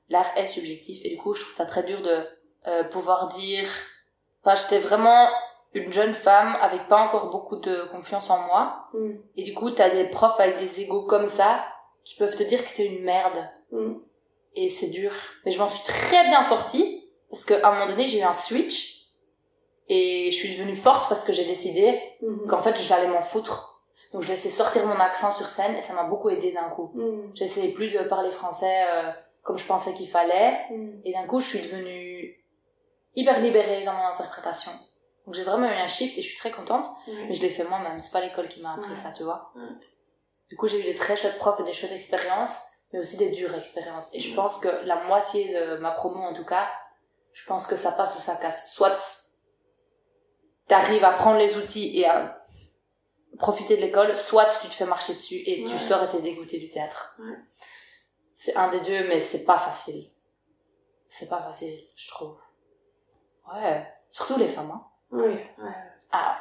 [0.09, 2.23] L'art est subjectif, et du coup, je trouve ça très dur de
[2.67, 3.67] euh, pouvoir dire.
[4.43, 5.27] Enfin, j'étais vraiment
[5.73, 8.87] une jeune femme avec pas encore beaucoup de confiance en moi.
[8.93, 11.65] Hmm, Et du coup, t'as des profs avec des égos comme ça
[12.03, 13.49] qui peuvent te dire que t'es une merde.
[13.71, 13.95] hmm.
[14.57, 15.11] Et c'est dur.
[15.45, 18.33] Mais je m'en suis très bien sortie parce qu'à un moment donné, j'ai eu un
[18.35, 19.07] switch
[19.89, 22.47] et je suis devenue forte parce que j'ai décidé Mhm.
[22.47, 23.81] qu'en fait, j'allais m'en foutre.
[24.13, 26.91] Donc, je laissais sortir mon accent sur scène et ça m'a beaucoup aidé d'un coup.
[26.93, 29.11] Hmm, J'essayais plus de parler français euh,
[29.45, 31.01] comme je pensais qu'il fallait hmm.
[31.05, 32.43] et d'un coup, je suis devenue
[33.15, 34.71] hyper libérée dans mon interprétation.
[35.25, 36.85] Donc, j'ai vraiment eu un shift et je suis très contente.
[37.07, 37.27] Ouais.
[37.27, 38.95] Mais je l'ai fait moi-même, c'est pas l'école qui m'a appris Ouais.
[38.95, 39.51] ça, tu vois.
[39.55, 39.69] Ouais.
[40.49, 42.59] Du coup, j'ai eu des très chouettes profs et des chouettes expériences,
[42.91, 44.07] mais aussi des dures expériences.
[44.13, 46.67] Et je pense que la moitié de ma promo, en tout cas,
[47.31, 48.71] je pense que ça passe ou ça casse.
[48.71, 48.97] Soit
[50.67, 52.43] t'arrives à prendre les outils et à
[53.37, 56.57] profiter de l'école, soit tu te fais marcher dessus et tu sors et t'es dégoûté
[56.57, 57.19] du théâtre.
[57.19, 57.37] Ouais.
[58.35, 60.09] C'est un des deux, mais c'est pas facile.
[61.07, 62.37] C'est pas facile, je trouve.
[63.53, 63.87] Ouais.
[64.11, 64.83] Surtout les femmes, hein.
[65.11, 65.75] Oui, ouais.
[66.11, 66.37] Ah.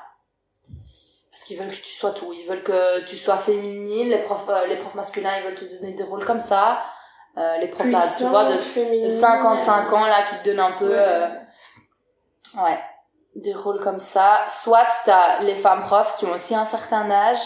[1.31, 2.33] Parce qu'ils veulent que tu sois tout.
[2.33, 4.09] Ils veulent que tu sois féminine.
[4.09, 6.83] Les profs, euh, les profs masculins, ils veulent te donner des rôles comme ça.
[7.37, 10.73] Euh, les profs, là, tu vois, de, de 55 ans, là, qui te donnent un
[10.79, 10.99] peu, Ouais.
[10.99, 11.29] euh,
[12.63, 12.81] ouais,
[13.35, 14.47] des rôles comme ça.
[14.49, 17.41] Soit t'as les femmes profs qui ont aussi un certain âge,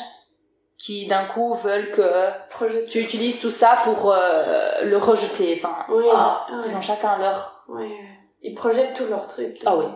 [0.78, 5.54] qui d'un coup veulent que tu utilises tout ça pour euh, le rejeter.
[5.56, 7.64] Enfin, Oui, ah, ils ont chacun leur...
[7.68, 7.98] Ouais.
[8.42, 9.60] Ils projettent tous leurs trucs.
[9.66, 9.86] Ah oui.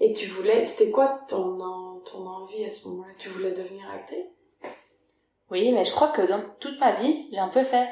[0.00, 3.12] Et tu voulais, c'était quoi ton, en- ton envie à ce moment-là?
[3.18, 4.26] Tu voulais devenir actrice?
[5.50, 7.88] Oui, mais je crois que dans toute ma vie, j'ai un peu fait.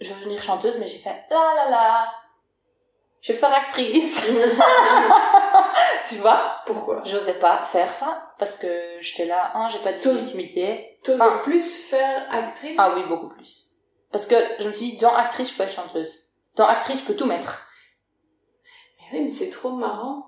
[0.00, 2.06] Je veux devenir chanteuse, mais j'ai fait la la la.
[3.22, 4.20] Je vais faire actrice.
[6.08, 6.56] tu vois?
[6.66, 7.02] Pourquoi?
[7.04, 8.66] J'osais pas faire ça parce que
[9.00, 10.98] j'étais là, un, j'ai pas de légitimité.
[11.04, 12.76] T'osais Enfin- plus faire actrice?
[12.80, 13.68] Ah oui, beaucoup plus.
[14.10, 16.32] Parce que je me suis dit, dans actrice, je peux être chanteuse.
[16.56, 17.68] Dans actrice, je peux tout mettre.
[18.98, 20.26] Mais oui, mais c'est trop marrant.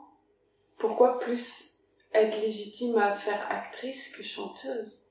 [0.78, 1.80] Pourquoi plus
[2.12, 5.02] être légitime à faire actrice que chanteuse?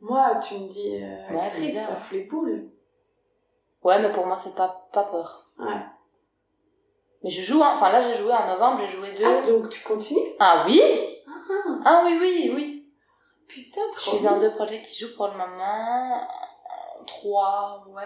[0.00, 2.70] Moi, tu me dis euh, actrice, ça fait les boules.
[3.82, 5.50] Ouais, mais pour moi, c'est pas, pas peur.
[5.58, 5.80] Ouais.
[7.24, 7.72] Mais je joue, hein.
[7.74, 9.24] enfin là, j'ai joué en novembre, j'ai joué deux.
[9.26, 10.20] Ah, donc tu continues?
[10.38, 10.80] Ah oui
[11.26, 12.92] Ah, Ah oui, oui, oui.
[13.48, 16.20] putain, Je trop suis dans deux projets qui jouent pour le moment.
[17.06, 18.02] Trois, ouais.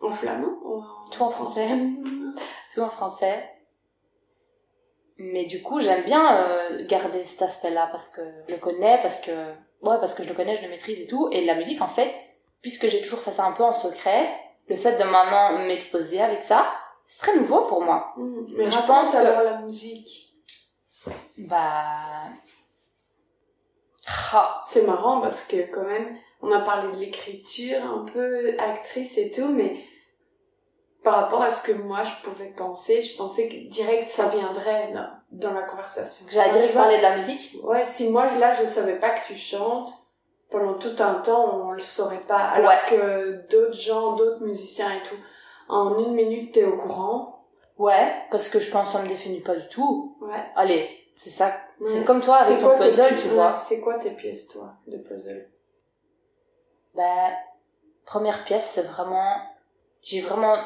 [0.00, 1.08] En flamand ou en...
[1.10, 1.68] Tout en français?
[2.74, 3.48] Tout en français.
[5.18, 9.20] Mais du coup, j'aime bien euh, garder cet aspect-là parce que je le connais, parce
[9.20, 11.28] que ouais, parce que je le connais, je le maîtrise et tout.
[11.32, 12.14] Et la musique, en fait,
[12.60, 14.28] puisque j'ai toujours fait ça un peu en secret,
[14.68, 16.68] le fait de maintenant m'exposer avec ça,
[17.10, 18.12] c'est très nouveau pour moi.
[18.18, 18.44] Mm.
[18.56, 20.34] Mais Je pense que- alors la musique.
[21.38, 22.28] Bah...
[24.32, 29.16] Ah, C'est marrant parce que quand même, on a parlé de l'écriture, un peu actrice
[29.18, 29.84] et tout, mais
[31.02, 34.92] par rapport à ce que moi je pouvais penser, je pensais que direct ça viendrait
[34.92, 35.08] dans,
[35.48, 36.26] dans la conversation.
[36.30, 37.56] J'allais Tu direct vois, parler de la musique?
[37.62, 39.90] Ouais, si moi là je savais pas que tu chantes,
[40.50, 42.38] pendant tout un temps on le saurait pas.
[42.38, 42.80] Alors Ouais.
[42.90, 45.16] que d'autres gens, d'autres musiciens et tout,
[45.68, 47.46] en une minute t'es au courant.
[47.78, 50.16] Ouais, parce que je pense ça me définit pas du tout.
[50.20, 50.42] Ouais.
[50.56, 51.56] Allez, c'est ça.
[51.80, 52.04] C'est Ouais.
[52.04, 53.54] comme toi avec ton puzzle, tu vois.
[53.54, 55.48] C'est quoi tes pièces toi de puzzle?
[56.94, 57.30] Bah,
[58.04, 59.36] première pièce, c'est vraiment...
[60.02, 60.56] J'ai vraiment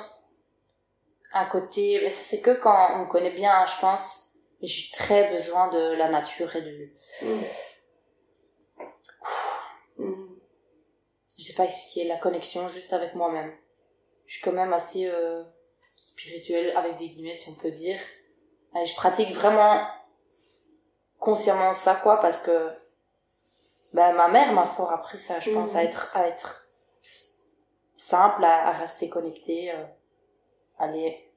[1.34, 2.00] un côté...
[2.02, 4.30] Mais ça, c'est que quand on me connaît bien, hein, je pense.
[4.62, 6.94] Mais j'ai très besoin de la nature et du...
[9.98, 10.12] Mm.
[11.38, 13.52] Je sais pas expliquer, la connexion juste avec moi-même.
[14.32, 15.44] Je suis quand même assez euh,
[15.94, 18.00] spirituelle, avec des guillemets, si on peut dire.
[18.74, 19.86] Et je pratique vraiment
[21.18, 22.70] consciemment ça, quoi, parce que...
[23.92, 25.76] Bah, ma mère m'a fort appris ça, je pense, Mhm.
[25.76, 26.16] à être...
[26.16, 26.66] À être
[27.98, 29.70] simple, à, à rester connecté.
[29.70, 29.84] euh,
[30.78, 31.30] allez...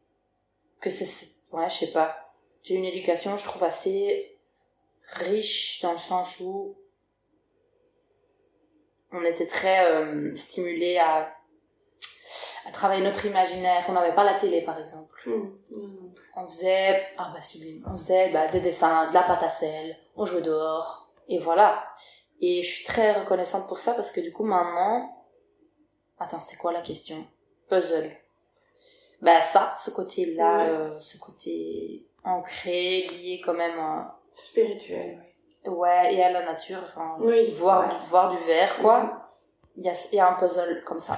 [0.80, 1.32] Que c'est...
[1.52, 2.34] Ouais, je sais pas.
[2.64, 4.40] J'ai une éducation, je trouve, assez
[5.16, 6.78] riche dans le sens où
[9.12, 11.35] on était très euh, stimulés à, à
[12.72, 13.84] travailler notre imaginaire.
[13.90, 15.20] On n'avait pas la télé, par exemple.
[15.26, 15.32] Mm.
[15.72, 16.14] Non.
[16.38, 19.96] On faisait, ah bah sublime, on faisait bah, des dessins, de la pâte à sel,
[20.18, 21.84] on jouait dehors, et voilà.
[22.42, 25.16] Et je suis très reconnaissante pour ça parce que du coup maintenant,
[26.20, 27.26] attends, c'était quoi la question?
[27.70, 28.12] Puzzle.
[29.22, 30.70] Bah ça, ce côté-là, Ouais.
[30.70, 35.24] euh, ce côté ancré, lié quand même à, Spirituel,
[35.64, 35.72] oui.
[35.72, 37.98] ouais, et à la nature, enfin, Oui, voir, ouais.
[37.98, 39.24] du, voir du vert, quoi.
[39.78, 41.18] Il y a, il y a un puzzle comme ça.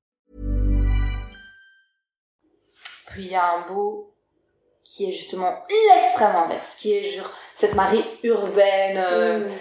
[3.11, 4.07] Puis il y a un bout
[4.83, 9.51] qui est justement l'extrême inverse, qui est genre cette Marie urbaine euh, Mm.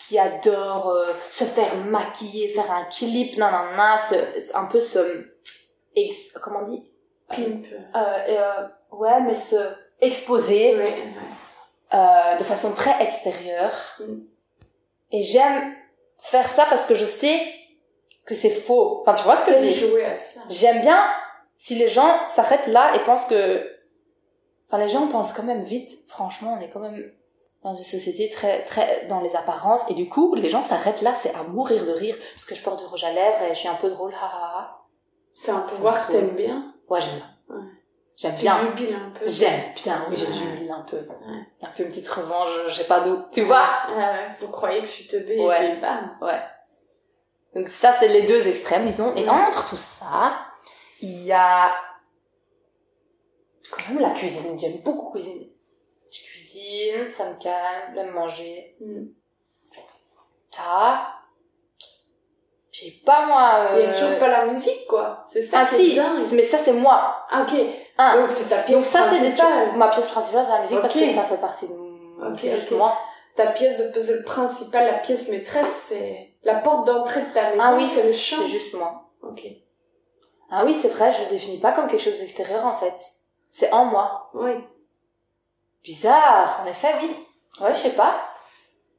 [0.00, 5.26] qui adore euh, se faire maquiller, faire un clip, nanana, ce- un peu ce
[5.96, 6.90] ex- comment on dit?
[7.28, 7.66] Pimp.
[7.94, 9.56] euh, ouais mais se
[10.00, 10.76] exposer
[11.92, 13.72] de façon très extérieure.
[14.00, 14.18] Mm.
[15.12, 15.74] Et j'aime
[16.22, 17.40] faire ça parce que je sais
[18.26, 19.00] que c'est faux.
[19.02, 20.14] Enfin, tu vois ce que je veux dire?
[20.50, 21.02] J'aime bien
[21.58, 23.70] si les gens s'arrêtent là et pensent que...
[24.68, 25.90] Enfin, les gens pensent quand même vite.
[26.08, 27.12] Franchement, on est quand même
[27.62, 29.82] dans une société très, très dans les apparences.
[29.90, 32.16] Et du coup, les gens s'arrêtent là, c'est à mourir de rire.
[32.34, 34.24] Parce que je porte du rouge à lèvres et je suis un peu drôle, ha
[34.26, 34.78] ha ha.
[35.32, 36.74] C'est un pouvoir que t'aimes bien.
[36.88, 37.56] Ouais, j'aime bien.
[37.56, 37.62] Ouais.
[38.16, 38.58] J'aime bien.
[38.60, 39.26] jubiles un peu.
[39.26, 40.32] J'aime bien, oui, je Ouais.
[40.32, 41.06] jubile un peu.
[41.62, 43.18] Un peu une petite revanche, j'ai pas d'eau.
[43.32, 45.74] Tu vois ouais, vous croyez que je suis teubée Ouais.
[45.74, 46.16] et bam.
[46.20, 46.40] Ouais.
[47.54, 49.14] Donc ça, c'est les deux extrêmes, disons.
[49.14, 49.30] Et Ouais.
[49.30, 50.36] entre tout ça,
[51.00, 51.70] il y a
[53.70, 54.58] quand même la cuisine.
[54.58, 55.52] J'aime beaucoup cuisiner.
[56.10, 58.76] Je cuisine, ça me calme, j'aime manger.
[58.80, 59.06] Mm.
[60.50, 61.14] Ça,
[62.72, 63.68] je sais pas moi...
[63.76, 65.22] Il y a euh, toujours pas la musique, quoi.
[65.30, 66.24] C'est ça Ah si, dingue.
[66.32, 67.24] mais ça c'est moi.
[67.30, 67.58] Ah, ok.
[67.98, 68.20] Hein.
[68.20, 70.96] Donc c'est ta pièce Donc ça c'est trucs- ma pièce principale, c'est la musique parce
[70.96, 71.02] Ok.
[71.02, 72.28] que ça fait partie de mon...
[72.32, 72.98] Ok, c'est juste moi.
[73.36, 77.62] Ta pièce de puzzle principale, la pièce maîtresse, c'est la porte d'entrée de ta maison.
[77.62, 78.36] Ah oui, c'est le chant.
[78.42, 79.10] C'est juste moi.
[79.22, 79.46] Ok.
[80.50, 82.94] Ah oui, c'est vrai, je le définis pas comme quelque chose d'extérieur en fait.
[83.50, 84.30] C'est en moi.
[84.34, 84.52] Oui.
[85.82, 87.14] Bizarre, en effet, oui.
[87.60, 88.20] Ouais, je sais pas.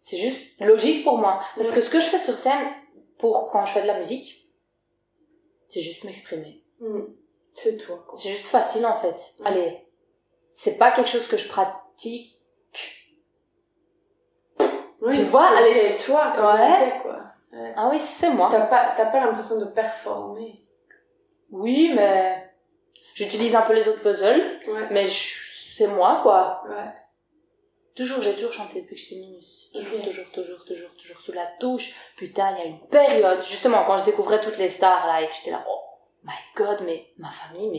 [0.02, 1.42] C'est juste logique pour moi.
[1.56, 2.68] Parce que ce que je fais sur scène,
[3.18, 4.48] pour quand je fais de la musique,
[5.68, 6.64] c'est juste m'exprimer.
[6.80, 7.02] Mm.
[7.54, 8.18] C'est toi, quoi.
[8.18, 9.16] C'est juste facile en fait.
[9.44, 9.86] Allez,
[10.54, 12.40] c'est pas quelque chose que je pratique.
[15.02, 17.00] Oui, Tu vois, c'est- allez, c'est toi, comme Ouais.
[17.02, 17.20] quoi.
[17.54, 17.74] Ouais.
[17.76, 18.48] Ah oui, c'est moi.
[18.52, 20.64] T'as pas, t'as pas l'impression de performer.
[21.52, 22.52] Oui, mais
[23.14, 24.88] j'utilise un peu les autres puzzles, Ouais.
[24.92, 26.64] mais c'est moi, quoi.
[26.70, 26.92] Ouais.
[27.96, 29.72] Toujours, j'ai toujours chanté depuis que j'étais minus.
[29.74, 31.94] Toujours, toujours, toujours, toujours, toujours sous la touche.
[32.16, 35.28] Putain, il y a une période, justement, quand je découvrais toutes les stars, là, et
[35.28, 35.80] que j'étais là, oh
[36.24, 37.70] my god, mais ma famille,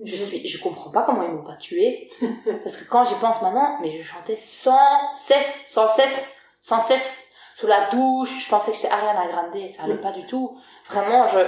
[0.00, 2.10] mais je suis, je comprends pas comment ils m'ont pas tué.
[2.64, 7.28] Parce que quand j'y pense maintenant, mais je chantais sans cesse, sans cesse, sans cesse,
[7.54, 8.44] sous la douche.
[8.44, 10.00] Je pensais que j'étais Ariana Grande, ça allait Mm.
[10.00, 10.58] pas du tout.
[10.88, 11.38] Vraiment, je,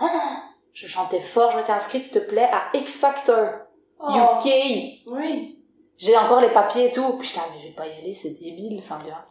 [0.00, 0.06] oh,
[0.78, 1.50] je chantais fort.
[1.50, 3.48] Je m'étais inscrite, s'il te plaît, à X Factor,
[4.00, 4.08] Oh.
[4.10, 5.02] UK.
[5.06, 5.58] Oui.
[5.96, 7.18] J'ai encore les papiers et tout.
[7.18, 8.78] Putain, mais je vais pas y aller, c'est débile.
[8.78, 9.24] Enfin, tu vois.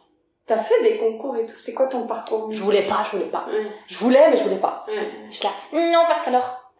[0.46, 1.56] T'as fait des concours et tout.
[1.56, 3.46] C'est quoi ton parcours Je voulais pas, je voulais pas.
[3.86, 4.84] Je voulais, mais je voulais pas.
[4.88, 5.08] Ouais.
[5.30, 6.72] Je là, non, parce qu'alors.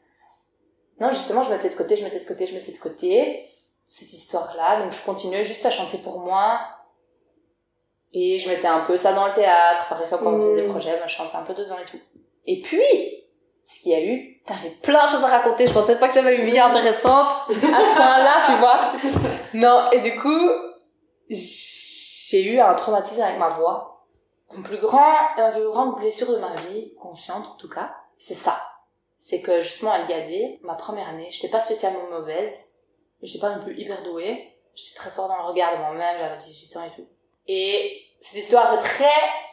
[1.01, 3.47] Non, justement, je mettais de côté, je mettais de côté, je mettais de côté
[3.87, 4.83] cette histoire-là.
[4.83, 6.61] Donc, je continuais juste à chanter pour moi.
[8.13, 9.87] Et je mettais un peu ça dans le théâtre.
[9.89, 10.71] Par exemple, quand on faisait des Mm.
[10.71, 12.01] projets, moi, je chantais un peu dedans et tout.
[12.47, 12.83] Et puis,
[13.69, 15.67] ce qu'il y a eu, j'ai plein de choses à raconter.
[15.67, 18.93] Je pensais pas que j'avais une vie intéressante à ce point-là, tu vois.
[19.53, 20.49] Non, et du coup,
[21.29, 24.07] j'ai eu un traumatisme avec ma voix.
[24.53, 28.33] Mon plus grand, la plus grande blessure de ma vie, consciente en tout cas, c'est
[28.33, 28.59] ça.
[29.19, 32.59] C'est que justement à l'IAD, ma première année, j'étais pas spécialement mauvaise,
[33.21, 34.49] mais j'étais pas non plus hyper douée.
[34.75, 37.07] J'étais très fort dans le regard de moi-même, j'avais 18 ans et tout.
[37.47, 39.07] Et cette histoire très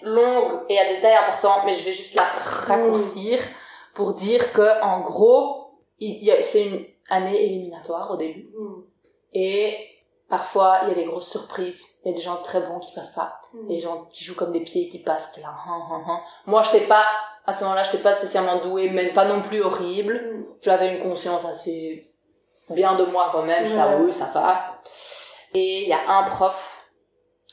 [0.04, 3.40] longue et à détails importants, mais je vais juste la raccourcir
[3.96, 8.50] pour dire que, en gros, c'est une année éliminatoire au début.
[8.56, 8.84] Mm.
[9.34, 9.78] Et
[10.30, 11.82] parfois, il y a des grosses surprises.
[12.04, 13.40] Il y a des gens très bons qui passent pas.
[13.54, 13.68] Mm.
[13.68, 15.32] Des gens qui jouent comme des pieds qui passent.
[15.32, 16.20] T'es là, hein, hein, hein.
[16.46, 17.06] Moi, j'étais pas,
[17.48, 20.14] à ce moment-là, j'étais pas spécialement douée, mais pas non plus horrible.
[20.14, 20.46] Mm.
[20.62, 22.02] J'avais une conscience assez
[22.70, 23.66] bien de moi quand même.
[23.66, 24.82] Je t'avoue, ça va.
[25.54, 26.86] Et il y a un prof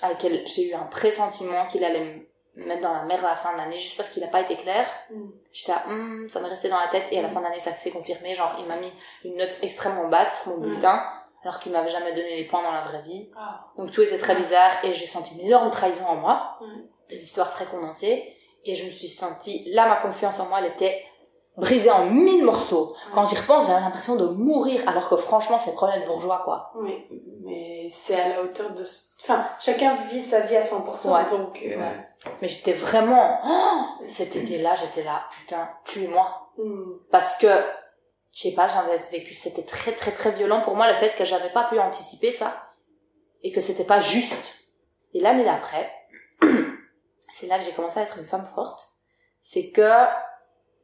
[0.00, 3.37] avec lequel j'ai eu un pressentiment qu'il allait me mettre dans la merde à la
[3.37, 4.87] fin de l'année juste parce qu'il n'a pas été clair.
[5.11, 5.29] Mm.
[5.53, 7.59] J'étais là, Hum, ça m'est resté dans la tête et à la fin de l'année
[7.61, 8.35] ça s'est confirmé.
[8.35, 8.93] Genre, il m'a mis
[9.25, 10.62] une note extrêmement basse sur mon Mm.
[10.62, 11.03] bulletin
[11.45, 13.31] alors qu'il m'avait jamais donné les points dans la vraie vie.
[13.37, 13.67] Ah.
[13.77, 16.59] Donc tout était très bizarre et j'ai senti une énorme trahison en moi.
[16.61, 16.67] Mm.
[17.09, 18.37] C'est une histoire très condensée.
[18.65, 21.05] Et je me suis sentie, là ma confiance en moi elle était
[21.57, 22.95] brisée en mille morceaux.
[23.12, 26.71] Quand j'y repense j'avais l'impression de mourir alors que franchement c'est problème bourgeois quoi.
[26.77, 27.05] Oui,
[27.45, 28.85] mais c'est à la hauteur de...
[29.22, 31.30] Enfin, chacun vit sa vie à 100%, Ouais.
[31.30, 31.61] donc...
[31.64, 32.08] euh, Ouais.
[32.40, 36.50] Mais j'étais vraiment, oh, cet été-là j'étais là, putain, tuez-moi.
[36.58, 36.92] mm.
[37.11, 37.48] Parce que,
[38.32, 41.24] je sais pas, j'avais vécu, c'était très très très violent pour moi le fait que
[41.24, 42.68] j'avais pas pu anticiper ça.
[43.42, 44.68] Et que c'était pas juste.
[45.14, 45.90] Et l'année d'après,
[47.32, 48.87] c'est là que j'ai commencé à être une femme forte.
[49.40, 49.90] C'est que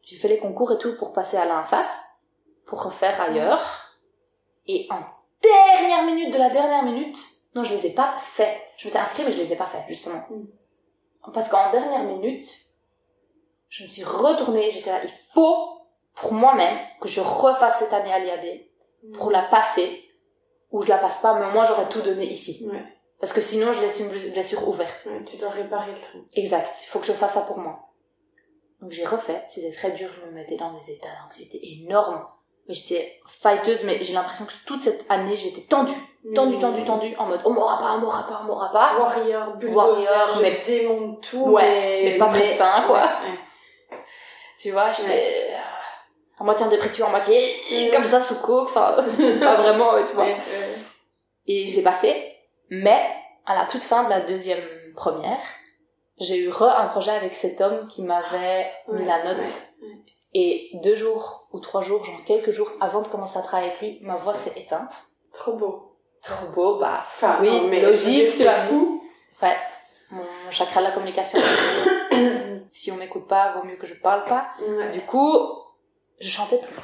[0.03, 1.87] j'ai fait les concours et tout pour passer à l'INSAS,
[2.67, 3.95] pour refaire ailleurs.
[4.67, 4.99] Et en
[5.41, 7.17] dernière minute de la dernière minute,
[7.59, 8.61] non, je les ai pas fait.
[8.77, 10.23] Je m'étais inscrite, mais je les ai pas fait, justement.
[11.35, 12.49] Parce qu'en dernière minute,
[13.69, 15.83] je me suis retournée, j'étais là, il faut,
[16.15, 18.61] pour moi-même, que je refasse cette année à l'IAD,
[19.15, 20.05] pour la passer,
[20.71, 22.69] ou je la passe pas, mais moi j'aurais tout donné ici.
[23.21, 25.09] Parce que sinon je laisse une bless- blessure ouverte.
[25.27, 26.25] Tu dois réparer le truc.
[26.35, 27.91] Exact, il faut que je fasse ça pour moi.
[28.81, 32.25] Donc j'ai refait, c'était très dur, je me mettais dans des états d'anxiété énormes.
[32.69, 35.93] Mais j'étais fighteuse, mais j'ai l'impression que toute cette année j'étais tendue,
[36.35, 36.61] tendue, Mm.
[36.61, 38.99] tendue, tendue, en mode on m'aura pas, on m'aura pas, on m'aura pas.
[38.99, 42.03] Warrior, bulldozer, Warrior, je mais- démonte tout, Ouais, mais...
[42.13, 42.99] mais pas très sain, quoi.
[42.99, 43.31] Ouais,
[43.93, 43.99] ouais.
[44.59, 45.57] Tu vois, j'étais euh,
[46.41, 48.97] à moitié en dépression, à moitié comme ça sous coke, enfin
[49.41, 50.27] pas vraiment, tu vois.
[51.47, 52.35] Et j'ai passé,
[52.69, 53.03] mais
[53.47, 54.61] à la toute fin de la deuxième
[54.95, 55.41] première,
[56.21, 59.47] j'ai eu re un projet avec cet homme qui m'avait mis la note.
[60.35, 63.81] Et deux jours ou trois jours, genre quelques jours avant de commencer à travailler avec
[63.81, 64.93] lui, ma voix s'est éteinte.
[65.33, 65.97] Trop beau.
[66.23, 69.03] Trop beau, bah Enfin, oui, non, mais logique, c'est fou.
[69.43, 69.57] Ouais,
[70.11, 71.39] mon chakra de la communication.
[72.73, 74.49] si on m'écoute pas, vaut mieux que je parle pas.
[74.61, 74.91] Ouais.
[74.91, 75.33] Du coup,
[76.21, 76.75] je chantais plus.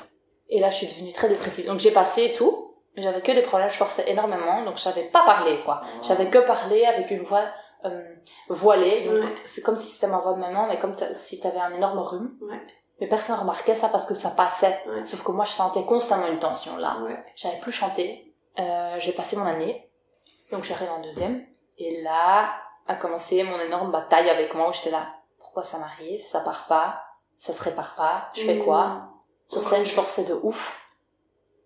[0.49, 1.67] Et là, je suis devenue très dépressive.
[1.67, 4.83] Donc j'ai passé et tout, mais j'avais que des problèmes, je forçais énormément, donc je
[4.83, 5.81] savais pas parler, quoi.
[6.03, 7.45] J'avais que parler avec une voix
[7.85, 8.03] euh,
[8.49, 9.35] voilée, donc Ouais.
[9.45, 12.37] c'est comme si c'était ma voix de maman, mais comme si t'avais un énorme rhume.
[12.43, 12.61] Ouais.
[13.01, 14.81] Mais personne remarquait ça parce que ça passait.
[14.87, 15.05] Ouais.
[15.07, 16.99] Sauf que moi, je sentais constamment une tension là.
[17.03, 17.23] Ouais.
[17.37, 18.33] J'avais plus chanté.
[18.59, 19.91] Euh, j'ai passé mon année,
[20.53, 21.45] donc j'arrive en deuxième.
[21.79, 22.55] Et là
[22.87, 25.09] a commencé mon énorme bataille avec moi où j'étais là.
[25.39, 26.23] Pourquoi ça m'arrive?
[26.25, 27.03] Ça part pas.
[27.37, 28.31] Ça se répare pas.
[28.35, 29.09] Je fais quoi?
[29.49, 30.81] Sur scène, je forçais de ouf.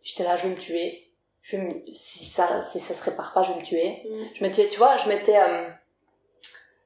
[0.03, 1.13] J'étais là, je vais me tuer.
[1.43, 4.03] Je vais me- Si ça, si ça se répare pas, je vais me tuer.
[4.09, 4.25] Mm.
[4.35, 5.71] Je m'étais, tu vois, je m'étais euh,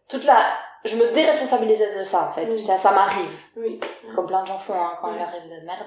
[0.08, 0.52] toute la,
[0.84, 2.46] je me déresponsabilisais de ça en fait.
[2.56, 3.80] J'étais là, ça m'arrive, Oui.
[4.14, 5.16] comme plein de gens font hein, quand Mm.
[5.16, 5.86] il arrive de merde.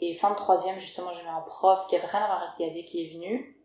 [0.00, 2.84] Et fin de troisième, justement, eu un prof qui avait rien à voir avec l'IAD
[2.84, 3.56] qui est venu,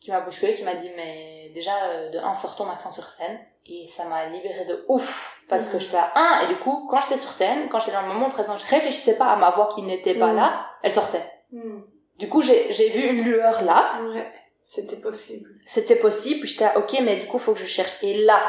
[0.00, 3.38] qui m'a bousculé, qui m'a dit mais déjà euh, de un sortons accent sur scène
[3.64, 5.80] et ça m'a libéré de ouf parce que Mhm.
[5.80, 8.30] j'étais à 1 et du coup quand j'étais sur scène quand j'étais dans le moment
[8.30, 10.36] présent je réfléchissais pas à ma voix qui n'était pas Mhm.
[10.36, 11.80] là elle sortait Hmm.
[12.18, 14.30] du coup j'ai j'ai vu une lueur là Ouais,
[14.62, 15.48] c'était possible.
[15.64, 18.40] c'était possible puis j'étais à, ok mais du coup faut que je cherche et là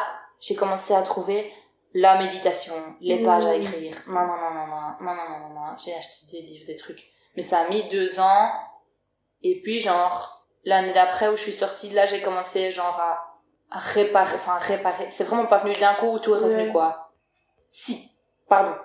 [0.42, 1.52] j'ai commencé à trouver
[1.94, 3.62] la méditation les pages à Mhm.
[3.64, 3.96] écrire.
[4.08, 5.54] Non non non non non non non non non.
[5.56, 7.04] Non j'ai acheté des livres des trucs.
[7.36, 8.50] Mais ça a mis deux ans.
[9.44, 13.40] Et puis genre l'année d'après où je suis sortie de là j'ai commencé genre à,
[13.72, 15.10] à réparer enfin réparer.
[15.10, 16.72] C'est vraiment pas venu d'un coup où tout est revenu Ouais.
[16.72, 17.12] quoi.
[17.70, 18.12] Si.
[18.50, 18.76] Pardon.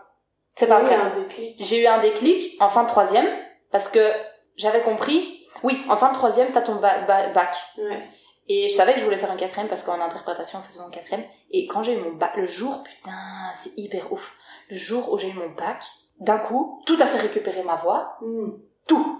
[0.59, 0.95] C'est pas vrai.
[0.95, 1.57] un déclic.
[1.65, 3.27] j'ai eu un déclic en fin de troisième
[3.71, 4.13] parce que
[4.57, 5.47] j'avais compris.
[5.63, 7.57] Oui en fin de troisième t'as ton ba- ba- bac.
[7.79, 8.09] Ouais.
[8.49, 10.91] Et je savais que je voulais faire un quatrième parce qu'en interprétation on faisait mon
[10.91, 11.25] quatrième.
[11.51, 14.37] Et quand j'ai eu mon bac le jour putain c'est hyper ouf.
[14.71, 15.85] Le jour où j'ai eu mon bac
[16.21, 18.17] d'un coup tout a fait récupérer ma voix.
[18.21, 18.53] Hmm.
[18.87, 19.19] tout.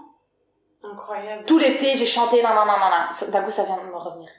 [0.83, 1.45] Incroyable.
[1.45, 3.89] tout l'été j'ai chanté non non non non non Ça- d'un coup ça vient de
[3.89, 4.29] me revenir.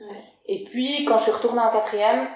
[0.47, 2.29] Et puis quand je suis retournée en quatrième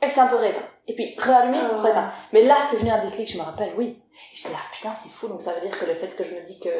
[0.00, 0.64] elle s'est un peu rééteinte.
[0.86, 1.80] Et puis réallumée Ah.
[1.82, 2.12] rééteinte.
[2.32, 4.00] Mais là c'est venu un déclic je me rappelle oui.
[4.32, 5.28] Et j'étais là putain c'est fou.
[5.28, 6.70] Donc ça veut dire que le fait que je me dis que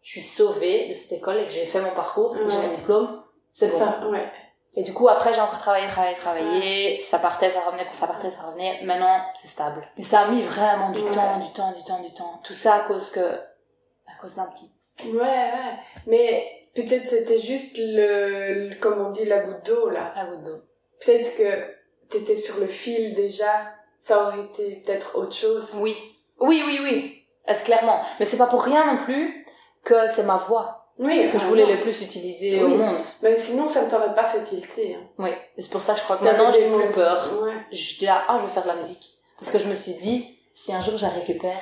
[0.00, 2.74] je suis sauvée de cette école et que j'ai fait mon parcours que j'ai mon
[2.76, 3.78] diplôme c'est bon.
[3.78, 4.30] ça, ouais.
[4.76, 8.30] Et du coup après j'ai encore travaillé travaillé travaillé ça partait ça revenait ça partait
[8.30, 11.10] ça revenait maintenant c'est stable mais ça a mis vraiment du Ouais.
[11.12, 14.46] temps du temps du temps du temps tout ça à cause que à cause d'un
[14.46, 14.70] petit
[15.04, 15.76] Ouais, ouais.
[16.06, 20.12] Mais peut-être c'était juste le, le- comme on dit, la goutte d'eau, là.
[20.14, 20.60] la goutte d'eau
[21.04, 21.74] Peut-être que
[22.10, 23.72] t'étais sur le fil déjà.
[24.00, 25.72] Ça aurait été peut-être autre chose.
[25.80, 25.96] Oui,
[26.38, 28.02] oui, oui, oui, Est-ce clairement?
[28.20, 29.44] Mais c'est pas pour rien non plus
[29.82, 31.74] que c'est ma voix Oui, que je voulais non.
[31.74, 32.72] le plus utiliser Oui.
[32.72, 33.00] au monde.
[33.22, 34.94] Mais sinon, ça ne t'aurait pas fait tilter.
[34.94, 35.06] Hein.
[35.18, 37.42] Oui, c'est pour ça que je crois que maintenant j'ai mots- peur.
[37.42, 37.52] Ouais.
[37.72, 39.04] Je dis là, ah, je vais faire de la musique.
[39.40, 41.60] Parce que je me suis dit, si un jour je la récupère,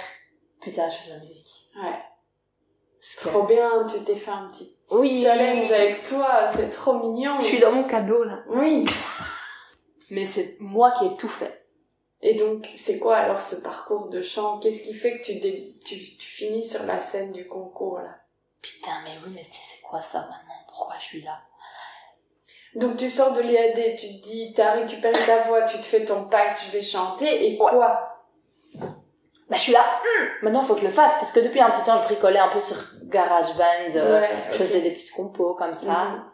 [0.61, 1.51] putain, je fais de la musique.
[1.77, 1.99] Ouais.
[3.23, 7.41] Que- Trop bien, tu t'es fait un petit Oui, challenge avec toi, c'est trop mignon.
[7.41, 8.41] je suis dans mon cadeau là.
[8.49, 8.85] Oui.
[10.11, 11.65] Mais c'est moi qui ai tout fait.
[12.21, 14.59] Et donc, c'est quoi alors ce parcours de chant?
[14.61, 18.15] Qu'est-ce qui fait que tu, dé- tu, tu finis sur la scène du concours là?
[18.63, 21.41] Putain, mais oui, mais c'est c'est quoi ça maintenant Pourquoi je suis là?
[22.77, 26.05] Donc tu sors de l'IAD, tu te dis, t'as récupéré ta voix, tu te fais
[26.05, 28.09] ton pack, je vais chanter, et quoi?
[29.51, 29.81] Bah, je suis là.
[30.21, 32.39] hum, Maintenant, faut que je le fasse parce que depuis un petit temps, je bricolais
[32.39, 33.97] un peu sur GarageBand.
[33.97, 35.93] euh, Ouais, Je faisais des petites compos comme ça.
[36.05, 36.25] Mhm.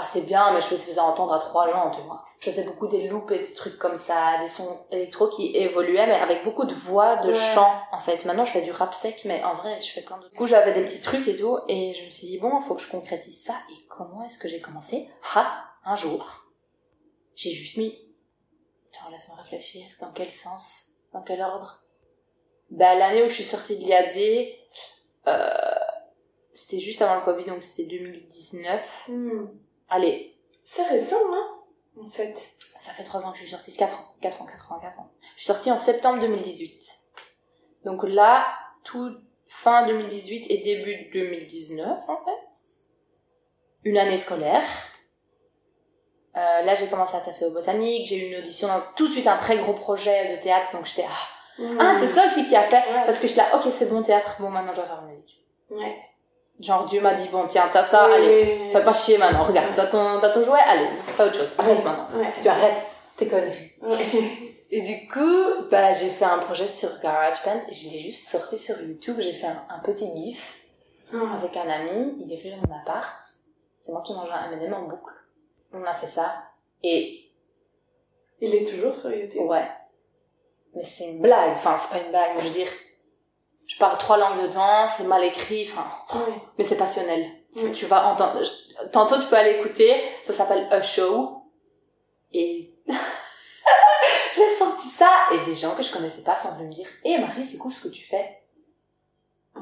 [0.00, 2.24] Ah, c'est bien, mais je les faisais entendre à trois gens, tu vois.
[2.38, 6.06] Je faisais beaucoup des loops et des trucs comme ça, des sons électro qui évoluaient,
[6.06, 7.34] mais avec beaucoup de voix, de Ouais.
[7.34, 8.24] chant, en fait.
[8.24, 10.28] Maintenant, je fais du rap sec, mais en vrai, je fais plein de...
[10.28, 12.76] Du coup, j'avais des petits trucs et tout, et je me suis dit, bon, faut
[12.76, 13.54] que je concrétise ça.
[13.72, 15.08] Et comment est-ce que j'ai commencé?
[15.34, 16.44] Ah, un jour,
[17.34, 17.98] j'ai juste mis...
[18.94, 19.84] Attends, laisse-moi réfléchir.
[20.00, 20.90] Dans quel sens?
[21.12, 21.82] Dans quel ordre?
[22.70, 24.48] Bah, l'année où je suis sortie de l'IAD,
[25.26, 25.74] euh,
[26.54, 29.04] c'était juste avant le Covid, donc c'était 2019.
[29.08, 29.46] Hmm.
[29.88, 31.60] Allez, C'est récent, hein
[32.00, 32.36] En fait.
[32.78, 33.74] ça fait trois ans que je suis sortie.
[33.74, 35.10] 4 ans, 4 ans, 4 ans, 4 ans.
[35.34, 36.82] Je suis sortie en septembre 2018.
[37.84, 38.46] Donc là,
[38.84, 39.16] tout
[39.48, 42.30] fin 2018 et début 2019, en fait.
[43.84, 44.66] Une année scolaire.
[46.36, 48.06] Euh, là, j'ai commencé à taffer au botanique.
[48.06, 50.70] J'ai eu une audition dans tout de suite un très gros projet de théâtre.
[50.72, 52.76] Donc j'étais, ah, ah, c'est ça aussi qui a fait.
[52.76, 53.04] Ouais.
[53.06, 54.36] Parce que j'étais là, ok, c'est bon théâtre.
[54.38, 55.44] Bon, maintenant, je dois faire musique.
[55.70, 55.96] Ouais.
[56.60, 58.58] Genre, Dieu m'a dit, bon, tiens, t'as ça, Oui, allez.
[58.62, 59.44] oui, Fais pas chier maintenant.
[59.44, 61.54] Regarde, t'as ton, t'as ton jouet, allez, fais autre chose.
[61.56, 62.08] Arrête maintenant.
[62.16, 62.32] Ouais.
[62.42, 62.82] Tu arrêtes
[63.16, 63.72] tes conneries.
[64.70, 68.58] Et du coup, bah, j'ai fait un projet sur GarageBand et je l'ai juste sorti
[68.58, 69.16] sur YouTube.
[69.20, 70.64] J'ai fait un, un petit gif
[71.12, 72.16] avec un ami.
[72.20, 73.18] Il est venu dans mon appart.
[73.80, 75.14] C'est moi qui mangeais un M&M en boucle.
[75.72, 76.34] On a fait ça.
[76.82, 77.30] Et
[78.40, 79.42] Il est toujours sur YouTube.
[79.46, 79.66] ouais.
[80.74, 81.52] Mais c'est une blague.
[81.52, 82.32] Enfin, c'est pas une blague.
[82.36, 82.68] Mais je veux dire,
[83.68, 84.88] je parle trois langues dedans.
[84.88, 85.70] C'est mal écrit.
[85.70, 85.86] Enfin,
[86.18, 86.34] Ouais.
[86.58, 87.24] mais c'est passionnel.
[87.52, 87.72] Si Oui.
[87.72, 88.42] Tu vas entendre.
[88.92, 90.02] Tantôt, tu peux aller écouter.
[90.26, 91.42] Ça s'appelle A Show.
[92.32, 92.68] Et
[94.36, 97.18] j'ai sorti ça et des gens que je connaissais pas sont venus me dire "Eh
[97.18, 98.42] Marie, c'est cool ce que tu fais?"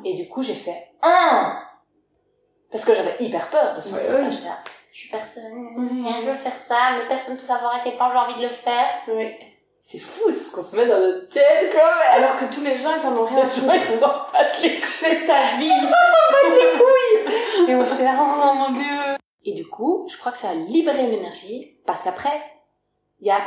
[0.05, 1.63] Et du coup, j'ai fait "Ah
[2.71, 4.23] Parce que j'avais hyper peur de sortir Ouais, ça.
[4.23, 4.31] oui.
[4.33, 4.59] J'étais là,
[4.93, 8.19] je suis personne, je veux faire ça, mais personne peut savoir à quel point j'ai
[8.19, 8.89] envie de le faire.
[9.09, 9.39] Ouais.
[9.89, 12.25] C'est fou tout ce qu'on se met dans notre tête quand même.
[12.25, 14.01] Alors que tous les gens, ils en ont rien à Les gens, ils foutre.
[14.01, 15.71] s'en battent les Fais ta vie.
[17.69, 19.17] Et moi, j'étais là, oh mon dieu.
[19.45, 22.43] Et du coup, je crois que ça a libéré l'énergie, parce qu'après,
[23.21, 23.41] il y a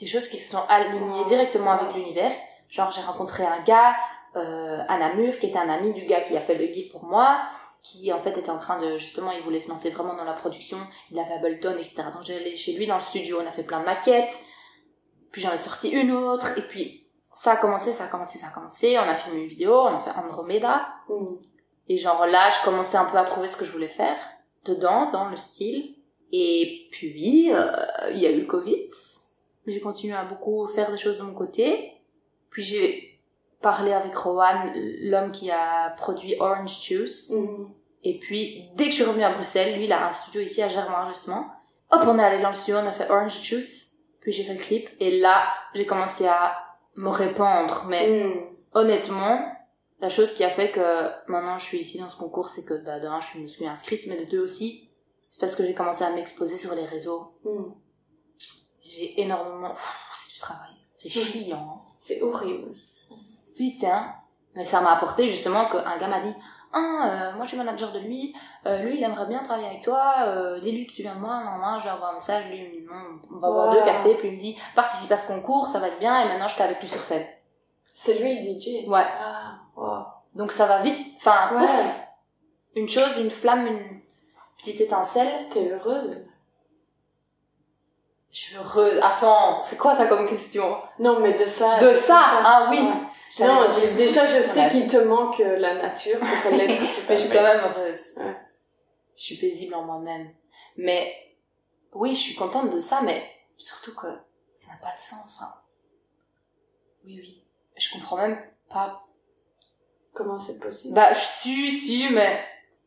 [0.00, 2.32] des choses qui se sont alignées directement avec l'univers.
[2.68, 3.94] Genre, j'ai rencontré un gars,
[4.34, 7.04] euh, à Namur, qui était un ami du gars qui a fait le gif pour
[7.04, 7.40] moi,
[7.82, 10.32] qui en fait était en train de, justement, il voulait se lancer vraiment dans la
[10.32, 10.78] production,
[11.12, 12.02] il avait Ableton, etc.
[12.12, 14.34] Donc j'allais chez lui dans le studio, on a fait plein de maquettes,
[15.30, 18.48] puis j'en ai sorti une autre, et puis ça a commencé, ça a commencé, ça
[18.48, 21.36] a commencé, on a filmé une vidéo, on a fait Andromeda, Hmm.
[21.88, 24.18] et genre là, je commençais un peu à trouver ce que je voulais faire
[24.64, 25.94] dedans, dans le style.
[26.32, 27.72] Et puis, euh,
[28.12, 28.88] il y a eu le Covid.
[29.66, 31.94] J'ai continué à beaucoup faire des choses de mon côté.
[32.50, 33.20] Puis j'ai
[33.62, 34.72] parlé avec Rowan,
[35.02, 37.30] l'homme qui a produit Orange Juice.
[37.30, 37.68] Mhm.
[38.04, 40.62] Et puis, dès que je suis revenue à Bruxelles, lui, il a un studio ici
[40.62, 41.46] à Germain, justement.
[41.90, 43.87] Hop, on est allé dans le studio, on a fait Orange Juice.
[44.20, 44.88] Puis j'ai fait le clip.
[45.00, 46.56] Et là, j'ai commencé à
[46.96, 47.84] me répandre.
[47.88, 48.46] Mais Mhm.
[48.74, 49.52] honnêtement,
[50.00, 52.74] la chose qui a fait que maintenant je suis ici dans ce concours, c'est que,
[52.84, 54.90] bah, de un, je me suis inscrite, mais de deux aussi,
[55.28, 57.32] c'est parce que j'ai commencé à m'exposer sur les réseaux.
[57.44, 57.74] Mhm.
[58.84, 59.74] J'ai énormément...
[60.16, 60.70] C'est du travail.
[60.96, 61.82] C'est chiant.
[61.86, 61.88] hein.
[61.98, 62.72] C'est horrible.
[63.56, 64.14] Putain.
[64.54, 66.34] Mais ça m'a apporté justement qu'un gars m'a dit
[66.72, 68.34] Ah, euh, moi je suis manager de lui,
[68.66, 71.42] euh, lui il aimerait bien travailler avec toi, euh, dis-lui que tu viens de moi,
[71.42, 73.72] non, non, je lui envoie un message, lui il me dit non, on va boire
[73.72, 76.28] deux cafés, puis il me dit participe à ce concours, ça va être bien, et
[76.28, 77.26] maintenant je t'avais plus sur scène.
[77.86, 78.86] C'est lui, DJ.
[78.86, 79.06] Ouais.
[79.20, 80.04] Ah, wow.
[80.34, 81.60] Donc ça va vite, enfin, Ouais.
[81.66, 82.00] pouf,
[82.76, 84.00] une chose, une flamme, une
[84.58, 85.48] petite étincelle.
[85.50, 86.24] T'es heureuse
[88.30, 89.00] Je suis heureuse.
[89.02, 90.76] Attends, c'est quoi ça comme question?
[90.98, 91.78] Non, mais de ça.
[91.80, 92.78] De ça, ah oui.
[92.80, 93.07] Ouais.
[93.40, 93.66] Non,
[93.96, 96.80] déjà, je sais qu'il te manque euh, la nature pour l'être.
[97.08, 98.00] Mais je suis quand même heureuse.
[98.16, 98.36] Ouais.
[99.16, 100.30] Je suis paisible en moi-même.
[100.76, 101.12] Mais
[101.92, 103.22] oui, je suis contente de ça, mais
[103.56, 105.38] surtout que ça n'a pas de sens.
[105.42, 105.52] hein.
[107.04, 107.44] Oui, oui.
[107.76, 108.38] Je comprends même
[108.70, 109.02] pas.
[110.14, 110.94] Comment c'est possible?
[110.94, 112.40] Bah, je suis, si, mais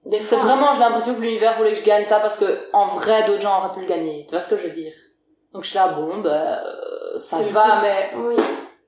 [0.10, 3.26] c'est vraiment, j'ai l'impression que l'univers voulait que je gagne ça parce que en vrai,
[3.26, 4.26] d'autres gens auraient pu le gagner.
[4.26, 4.94] Tu vois ce que je veux dire?
[5.54, 8.36] Donc je suis là, bon, bah, euh, ça va, mais Oui,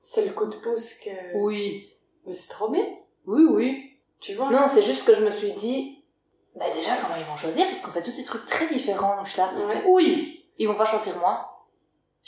[0.06, 1.36] c'est le coup de pouce que.
[1.36, 1.90] oui,
[2.26, 2.84] Mais c'est trop bien,
[3.26, 3.96] oui, oui.
[4.20, 4.50] tu vois.
[4.50, 6.04] Non, c'est juste que je me suis dit,
[6.54, 7.64] bah déjà, comment ils vont choisir?
[7.66, 9.16] Parce qu'on fait tous ces trucs très différents.
[9.16, 9.82] Donc je suis là, Ouais.
[9.86, 11.50] oui, ils vont pas choisir moi.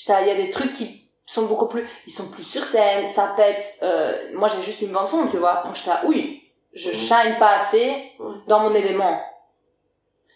[0.08, 3.06] Là, il y a des trucs qui sont beaucoup plus, ils sont plus sur scène,
[3.08, 3.64] ça pète.
[3.82, 5.62] Euh, moi, j'ai juste une bande son, tu vois.
[5.64, 8.34] Donc j'étais là, oui, je shine pas assez Ouais.
[8.48, 9.20] dans mon élément.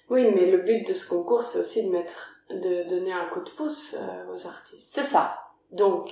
[0.09, 3.41] Oui, mais le but de ce concours, c'est aussi de mettre, de donner un coup
[3.41, 4.93] de pouce euh, aux artistes.
[4.95, 5.37] C'est ça.
[5.71, 6.11] Donc,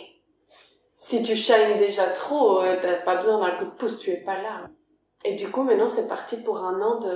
[0.98, 4.16] si tu shines déjà trop, euh, t'as pas besoin d'un coup de pouce, tu es
[4.18, 4.68] pas là.
[5.24, 7.08] Et du coup, maintenant, c'est parti pour un an de.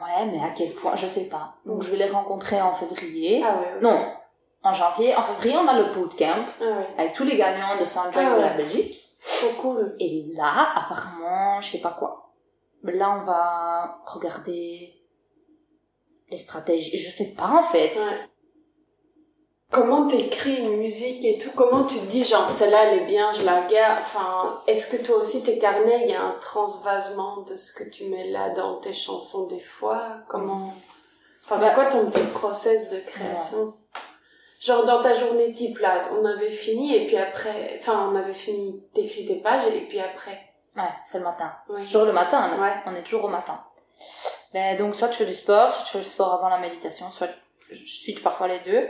[0.00, 1.54] Ouais, mais à quel point, je sais pas.
[1.66, 3.42] Donc je vais les rencontrer en février.
[3.44, 3.74] Ah ouais.
[3.74, 3.80] ouais.
[3.80, 4.06] Non,
[4.62, 5.14] en janvier.
[5.14, 6.86] En février, on a le bootcamp Ah ouais.
[6.98, 8.56] avec tous les gagnants de Soundtrack Ah de la.
[8.56, 8.98] Belgique.
[9.38, 9.94] Trop cool.
[10.00, 12.32] Et là, apparemment, je sais pas quoi.
[12.82, 14.94] Là, on va regarder
[16.30, 16.98] les stratégies.
[16.98, 17.92] Je sais pas, en fait.
[19.72, 23.32] Comment t'écris une musique et tout Comment tu te dis, genre, celle-là, elle est bien,
[23.32, 27.38] je la garde Enfin, est-ce que toi aussi, tes carnets, il y a un transvasement
[27.48, 30.18] de ce que tu mets là dans tes chansons des fois?
[30.28, 30.74] Comment?
[31.44, 33.72] Enfin, c'est Bah- quoi ton petit process de création?
[34.60, 37.78] Genre, dans ta journée type, là, on avait fini, et puis après...
[37.80, 40.38] Enfin, on avait fini, t'écris tes pages, et puis après...
[40.76, 41.50] Ouais, c'est le matin.
[41.68, 41.82] Ouais.
[41.82, 42.62] Toujours le matin, là.
[42.62, 42.74] Ouais.
[42.86, 43.58] On est toujours au matin.
[44.52, 47.10] Ben, donc, soit je fais du sport, soit je fais le sport avant la méditation,
[47.10, 47.28] soit
[47.70, 48.86] je switch parfois les deux.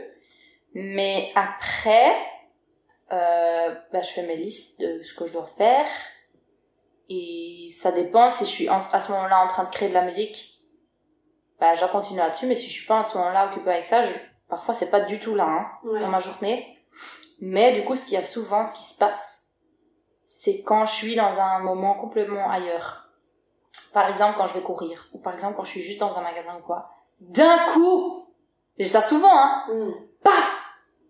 [0.74, 2.14] Mais après,
[3.12, 5.86] euh, ben, je fais mes listes de ce que je dois faire.
[7.08, 9.94] Et ça dépend si je suis en- à ce moment-là en train de créer de
[9.94, 10.60] la musique.
[11.60, 14.02] Ben, je continue là-dessus, mais si je suis pas à ce moment-là occupée avec ça,
[14.02, 14.12] je,
[14.48, 16.00] parfois c'est pas du tout là, hein Ouais.
[16.00, 16.78] dans ma journée.
[17.40, 19.48] Mais du coup, ce qu'il y a souvent, ce qui se passe,
[20.24, 23.08] c'est quand je suis dans un moment complètement ailleurs.
[23.92, 26.22] Par exemple, quand je vais courir, ou par exemple quand je suis juste dans un
[26.22, 26.90] magasin ou quoi.
[27.20, 28.26] D'un coup,
[28.78, 29.92] j'ai ça souvent, hein, Mm.
[30.24, 30.61] paf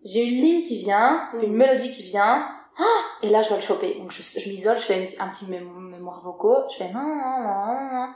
[0.03, 1.43] J'ai une ligne qui vient, Mhm.
[1.43, 2.47] une mélodie qui vient,
[2.77, 2.83] ah
[3.21, 3.95] et là je dois le choper.
[3.99, 7.91] Donc je, je m'isole, je fais un petit mémo- mémoire vocaux, je fais non, non,
[7.93, 8.13] non.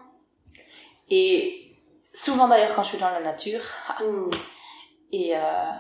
[1.10, 1.76] Et
[2.14, 3.62] souvent d'ailleurs quand je suis dans la nature,
[4.02, 4.30] Mm.
[5.12, 5.72] et, euh,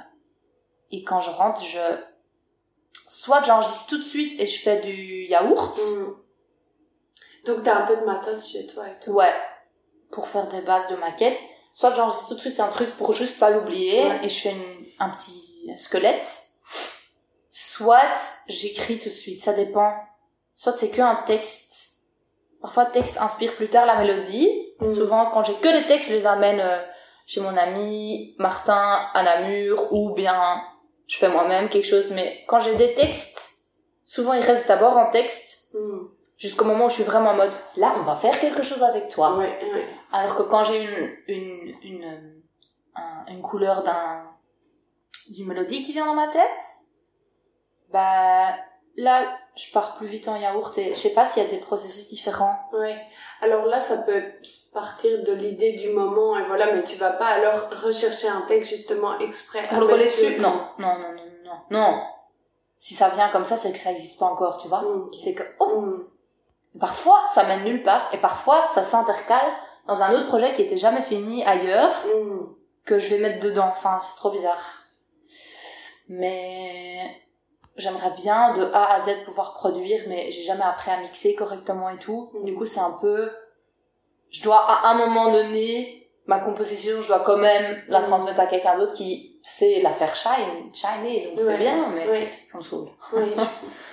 [0.92, 1.80] et quand je rentre, je
[3.10, 6.14] soit j'enregistre tout de suite et je fais du yaourt, Mm.
[7.46, 9.12] Donc t'as un peu de matos chez toi et tout.
[9.12, 9.34] ouais,
[10.12, 11.40] pour faire des bases de maquettes,
[11.74, 14.20] soit j'enregistre tout de suite un truc pour juste pas l'oublier Ouais.
[14.26, 16.44] et je fais une- un petit squelette,
[17.50, 18.16] soit
[18.48, 19.94] j'écris tout de suite, ça dépend.
[20.56, 21.98] Soit c'est que un texte.
[22.62, 24.50] Parfois le texte inspire plus tard la mélodie.
[24.80, 24.94] Mm.
[24.94, 26.82] Souvent quand j'ai que les textes, je les amène euh,
[27.26, 30.62] chez mon ami Martin à Namur ou bien
[31.08, 32.12] je fais moi-même quelque chose.
[32.12, 33.60] Mais quand j'ai des textes,
[34.06, 36.08] souvent ils restent d'abord en texte Mm.
[36.38, 39.10] jusqu'au moment où je suis vraiment en mode là on va faire quelque chose avec
[39.10, 39.38] toi.
[39.38, 39.88] Ouais, ouais.
[40.14, 42.42] Alors que quand j'ai une, une, une, euh,
[42.96, 44.24] un- une couleur d'un,
[45.32, 46.44] d'une mélodie qui vient dans ma tête,
[47.92, 48.50] bah,
[48.98, 49.26] là,
[49.56, 52.08] je pars plus vite en yaourt et je sais pas s'il y a des processus
[52.10, 52.58] différents.
[52.74, 53.00] Ouais.
[53.42, 54.22] Alors là, ça peut
[54.74, 58.72] partir de l'idée du moment et voilà, mais tu vas pas alors rechercher un texte
[58.72, 59.68] justement exprès.
[59.70, 62.02] Pour le coller dessus, non, non, non, non, non, non.
[62.80, 64.82] Si ça vient comme ça, c'est que ça existe pas encore, tu vois.
[64.82, 65.10] Mm.
[65.24, 66.06] C'est que, oh, Mm.
[66.80, 69.52] parfois, ça mène nulle part et parfois, ça s'intercale
[69.88, 72.46] dans un autre projet qui était jamais fini ailleurs Mm.
[72.86, 73.70] que je vais mettre dedans.
[73.72, 74.84] Enfin, c'est trop bizarre.
[76.10, 77.16] Mais
[77.76, 81.90] j'aimerais bien de A à Z pouvoir produire, mais j'ai jamais appris à mixer correctement
[81.90, 82.30] et tout.
[82.34, 82.46] Mhm.
[82.46, 83.30] Du coup, c'est un peu,
[84.32, 88.06] je dois à un moment donné, ma composition, je dois quand même la Mhm.
[88.08, 91.58] transmettre à quelqu'un d'autre qui sait la faire shine, shiner, donc c'est Ouais.
[91.58, 92.90] bien, mais Oui, ça me saoule.
[93.14, 93.34] oui.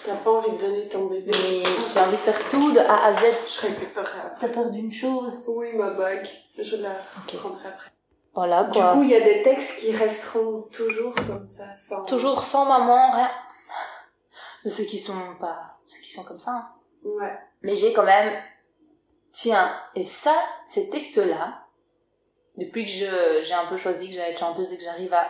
[0.05, 1.31] T'as pas envie de donner ton bébé.
[1.33, 1.63] Mais
[1.93, 3.19] j'ai envie de faire tout de A à Z.
[3.49, 4.37] Je récupérerai après.
[4.49, 6.27] T'as peur d'une chose Oui, ma bague.
[6.61, 7.37] Je la Ok.
[7.39, 7.91] prendrai après.
[8.35, 8.95] Voilà Du quoi.
[8.95, 12.05] coup, il y a des textes qui resteront toujours comme ça, sans...
[12.05, 13.31] Toujours sans maman, rien.
[14.65, 16.51] De ceux qui sont pas, ceux qui sont comme ça.
[16.51, 16.69] hein.
[17.05, 17.39] Ouais.
[17.63, 18.33] Mais j'ai quand même,
[19.33, 20.35] tiens, et ça,
[20.67, 21.61] ces textes-là,
[22.57, 25.29] depuis que je, j'ai un peu choisi que j'allais être chanteuse et que j'arrive à,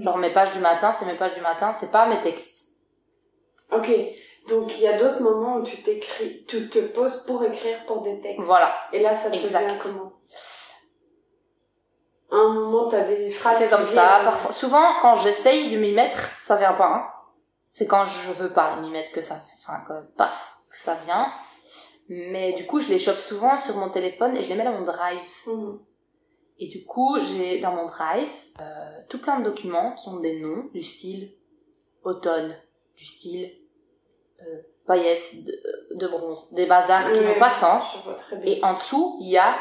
[0.00, 2.66] genre mes pages du matin, c'est mes pages du matin, c'est pas mes textes.
[3.72, 3.88] Ok.
[4.48, 8.00] Donc, il y a d'autres moments où tu t'écris, tu te poses pour écrire pour
[8.02, 8.40] des textes.
[8.44, 8.74] Voilà.
[8.92, 9.68] Et là, ça te Exact.
[9.68, 10.12] vient comment?
[12.30, 14.52] Un moment, t'as des phrases C'est comme ça, parfois.
[14.52, 17.06] Souvent, quand j'essaye de m'y mettre, ça vient pas, hein.
[17.70, 21.26] C'est quand je veux pas m'y mettre que ça, enfin, que, paf, que ça vient.
[22.08, 24.72] Mais du coup, je les chope souvent sur mon téléphone et je les mets dans
[24.72, 25.20] mon drive.
[25.46, 25.80] Mhm.
[26.58, 30.40] Et du coup, j'ai dans mon drive euh, tout plein de documents qui ont des
[30.40, 31.32] noms du style
[32.02, 32.56] automne,
[32.96, 33.52] du style
[34.42, 37.96] euh, paillettes de, de bronze, des bazars qui n'ont pas de sens.
[37.96, 38.52] Je vois très bien.
[38.52, 39.56] Et en dessous, il y a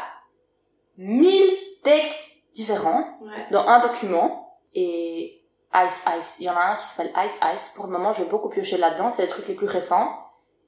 [0.98, 1.52] mille
[1.84, 3.48] textes différents Ouais.
[3.52, 4.60] dans un document.
[4.74, 5.42] Et
[5.74, 7.72] Ice Ice, il y en a un qui s'appelle Ice Ice.
[7.76, 9.10] Pour le moment, je vais beaucoup piocher là-dedans.
[9.10, 10.10] C'est les trucs les plus récents.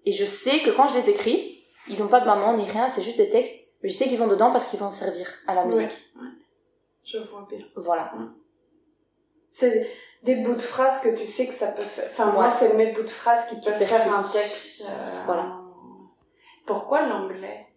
[0.05, 2.89] Et je sais que quand je les écris, ils ont pas de maman ni rien,
[2.89, 3.55] c'est juste des textes.
[3.83, 5.91] Mais je sais qu'ils vont dedans parce qu'ils vont servir à la musique.
[6.15, 6.27] Ouais, ouais.
[7.03, 7.59] Je vois bien.
[7.75, 8.11] Voilà.
[9.51, 9.89] C'est
[10.23, 12.07] des bouts de phrases que tu sais que ça peut faire.
[12.11, 14.83] Enfin, moi, c'est mes bouts de phrases qui peuvent faire un texte.
[14.87, 15.59] euh, Voilà.
[16.65, 17.67] Pourquoi l'anglais?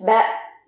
[0.00, 0.22] Bah,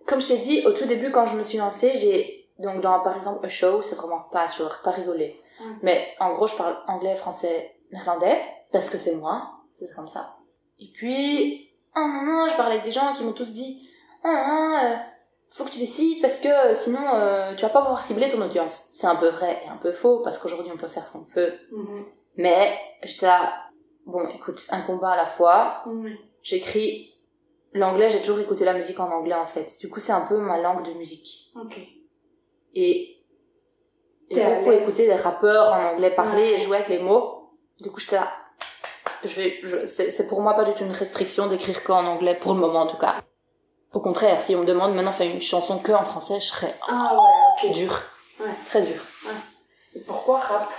[0.09, 3.01] comme je t'ai dit, au tout début, quand je me suis lancée, j'ai, donc dans,
[3.01, 5.41] par exemple, a show, c'est vraiment pas patchwork, pas rigoler.
[5.61, 5.77] Ouais.
[5.83, 8.41] Mais, en gros, je parle anglais, français, néerlandais,
[8.73, 10.37] parce que c'est moi, c'est comme ça.
[10.81, 13.89] Et puis, un moment, je parlais avec des gens qui m'ont tous dit,
[14.25, 14.97] ah, euh,
[15.51, 18.41] faut que tu décides parce que euh, sinon, euh, tu vas pas pouvoir cibler ton
[18.41, 18.89] audience.
[18.91, 21.25] C'est un peu vrai et un peu faux, parce qu'aujourd'hui, on peut faire ce qu'on
[21.25, 21.53] peut.
[21.73, 22.05] Mhm.
[22.37, 23.53] Mais, j'étais là,
[24.07, 26.17] bon, écoute, un combat à la fois, Oui.
[26.43, 27.15] j'écris
[27.79, 29.77] l'anglais, j'ai toujours écouté la musique en anglais en fait.
[29.81, 31.51] Du coup, c'est un peu ma langue de musique.
[31.57, 31.79] Ok.
[32.75, 33.17] Et
[34.31, 36.53] j'ai beaucoup écouté des rappeurs en anglais parler Ouais.
[36.55, 37.51] et jouer avec les mots.
[37.81, 38.31] Du coup, j'étais là.
[39.25, 42.35] Je vais, je, c'est, c'est pour moi pas du tout une restriction d'écrire qu'en anglais,
[42.37, 43.23] pour le moment en tout cas.
[43.93, 46.75] Au contraire, si on me demande maintenant faire une chanson que en français, je serais
[46.87, 47.17] Ah
[47.65, 47.75] ouais, ok.
[47.75, 48.01] dur.
[48.41, 48.47] Ouais.
[48.69, 49.01] Très dur.
[49.95, 50.71] Et pourquoi rap?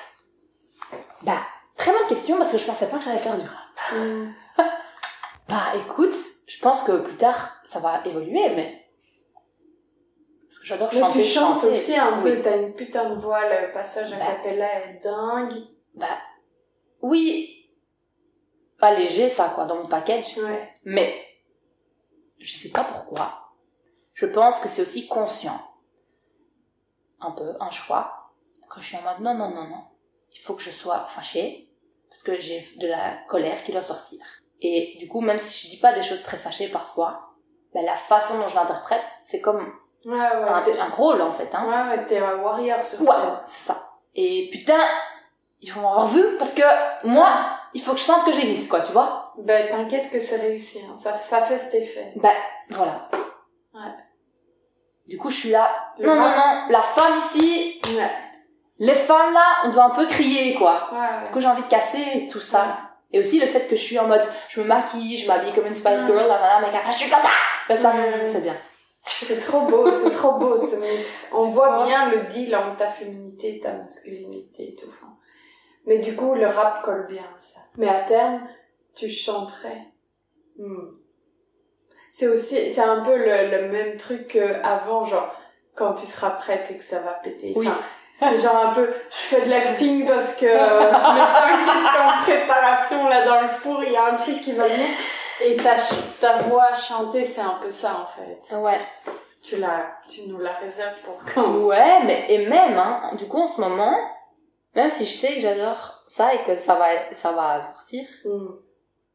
[1.23, 1.39] Bah,
[1.75, 3.97] très bonne question parce que je pensais pas que j'allais faire du rap.
[3.97, 4.31] Hmm.
[5.49, 6.13] Bah, écoute,
[6.49, 8.85] je pense que plus tard, ça va évoluer, mais.
[10.47, 11.19] Parce que j'adore Mais chanter.
[11.21, 11.67] tu chantes chanter.
[11.67, 12.31] aussi un Oui.
[12.35, 14.25] peu, t'as une putain de voix, le passage a Bah.
[14.25, 15.53] cappella est dingue.
[15.93, 16.17] Bah,
[17.01, 17.69] oui,
[18.79, 20.73] pas léger ça quoi dans mon package, Ouais.
[20.85, 21.13] mais
[22.39, 23.53] je sais pas pourquoi.
[24.13, 25.61] Je pense que c'est aussi conscient,
[27.21, 28.31] un peu un choix.
[28.69, 29.83] Quand je suis en mode non non non non,
[30.33, 31.69] il faut que je sois fâchée
[32.09, 34.19] parce que j'ai de la colère qui doit sortir.
[34.61, 37.31] Et du coup, même si je dis pas des choses très fâchées parfois,
[37.73, 39.73] bah, la façon dont je l'interprète, c'est comme
[40.05, 40.19] Ouais, ouais.
[40.19, 41.49] un, un rôle en fait.
[41.53, 41.65] Hein.
[41.67, 43.39] Ouais, ouais, t'es un warrior sur Ouais, scène.
[43.45, 43.89] c'est ça.
[44.15, 44.79] Et putain,
[45.61, 47.29] il faut m'avoir vu parce que moi,
[47.73, 50.79] il faut que je sente que j'existe, quoi, tu vois Ben, t'inquiète que c'est réussi,
[50.89, 50.97] hein.
[50.97, 52.13] ça, ça fait cet effet.
[52.15, 52.29] Bah,
[52.69, 53.09] voilà.
[53.73, 53.93] Ouais.
[55.07, 55.69] Du coup, je suis là.
[55.97, 58.11] Le non, non, non, la femme ici, Ouais,
[58.79, 60.89] les femmes là, on doit un peu crier, quoi.
[60.93, 61.31] ouais, Du ouais.
[61.31, 62.77] coup, j'ai envie de casser tout ça.
[63.11, 65.65] Et aussi le fait que je suis en mode, je me maquille, je m'habille comme
[65.65, 67.29] une Spice Girl, là, là, mais après, je suis comme ça
[67.67, 67.93] Bah, ça,
[68.27, 68.55] c'est bien.
[69.05, 71.27] C'est trop beau, c'est trop beau ce mix.
[71.33, 71.85] On voit vois?
[71.85, 74.87] bien le deal entre ta féminité, ta masculinité et tout.
[74.89, 75.13] enfin.
[75.85, 77.61] Mais du coup, le rap colle bien à ça.
[77.77, 78.47] Mais à terme,
[78.95, 79.87] tu chanterais.
[80.57, 80.89] Hmm.
[82.11, 85.33] C'est aussi, c'est un peu le, le même truc qu'avant, genre,
[85.73, 87.53] quand tu seras prête et que ça va péter.
[87.55, 87.67] Oui.
[87.67, 87.79] Enfin,
[88.21, 93.25] c'est genre un peu, je fais de l'acting parce que, mais t'inquiète qu'en préparation, là,
[93.25, 94.87] dans le four, il y a un truc qui va venir.
[95.41, 95.75] Et ta,
[96.19, 98.55] ta voix chantée, c'est un peu ça, en fait.
[98.57, 98.77] Ouais.
[99.41, 103.39] Tu la, tu nous la réserves pour quand Ouais, mais, et même, hein, du coup,
[103.39, 103.95] en ce moment,
[104.75, 108.47] même si je sais que j'adore ça et que ça va, ça va sortir, Hmm.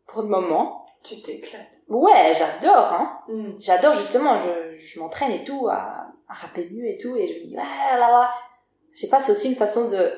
[0.07, 1.61] pour le moment, Tu t'éclates.
[1.89, 3.19] ouais, j'adore, hein.
[3.29, 3.53] Hmm.
[3.61, 7.35] J'adore justement, je, je m'entraîne et tout à, à rapper mieux et tout, et je
[7.45, 7.63] me dis, ouais,
[7.99, 8.31] là, là.
[8.95, 10.13] Je sais pas, c'est aussi une façon de...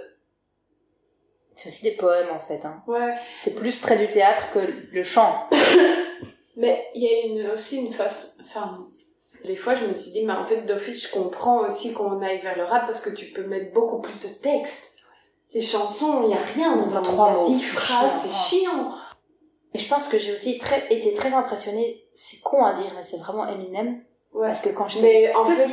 [1.54, 2.82] C'est aussi des poèmes, en fait, hein.
[2.86, 3.14] Ouais.
[3.38, 5.48] C'est plus près du théâtre que le chant.
[6.56, 8.88] Mais il y a une, aussi une face, enfin,
[9.44, 12.40] des fois je me suis dit, mais en fait d'office je comprends aussi qu'on aille
[12.40, 14.96] vers le rap parce que tu peux mettre beaucoup plus de texte.
[15.52, 17.46] les chansons, il y a rien dans trois mots.
[17.46, 18.94] 10 phrases, c'est chiant.
[19.74, 23.04] Et je pense que j'ai aussi très, été très impressionnée, c'est con à dire, mais
[23.04, 24.02] c'est vraiment Eminem.
[24.32, 24.48] Ouais.
[24.48, 25.70] Parce que quand je Mais en fait,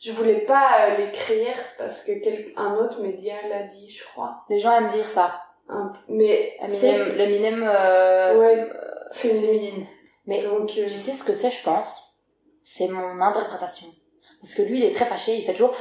[0.00, 2.52] je voulais pas euh, l'écrire parce que quel...
[2.56, 4.44] un autre média l'a dit, je crois.
[4.48, 5.42] les gens aiment dire ça.
[6.08, 8.68] Mais Eminem, l'Eminem euh, ouais,
[9.12, 9.46] féminine.
[9.46, 9.86] féminine.
[10.26, 12.14] Mais Donc, euh, tu sais ce que c'est, je pense
[12.62, 13.86] C'est mon interprétation.
[14.40, 15.74] Parce que lui, il est très fâché, il fait toujours...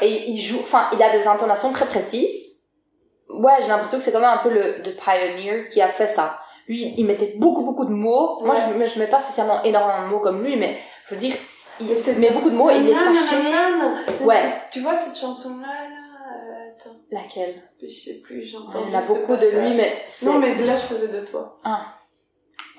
[0.00, 0.60] Et il joue...
[0.60, 2.58] Enfin, il a des intonations très précises.
[3.28, 6.06] Ouais, j'ai l'impression que c'est quand même un peu le, le pioneer qui a fait
[6.06, 6.38] ça.
[6.68, 8.40] Lui, il mettait beaucoup, beaucoup de mots.
[8.44, 8.60] Moi, Ouais.
[8.86, 10.78] je, je mets pas spécialement énormément de mots comme lui, mais
[11.10, 11.34] je veux dire,
[11.80, 13.36] il c'est- met beaucoup de mots et il est fâché.
[14.22, 14.60] Ouais.
[14.70, 15.96] Tu vois cette chanson-là, là
[16.36, 17.62] euh, Attends, Laquelle?
[17.82, 18.56] Je sais plus, j'ai
[18.88, 20.26] Il a beaucoup de lui, mais c'est...
[20.26, 21.58] Non, mais là, je faisais de toi.
[21.64, 21.94] Ah.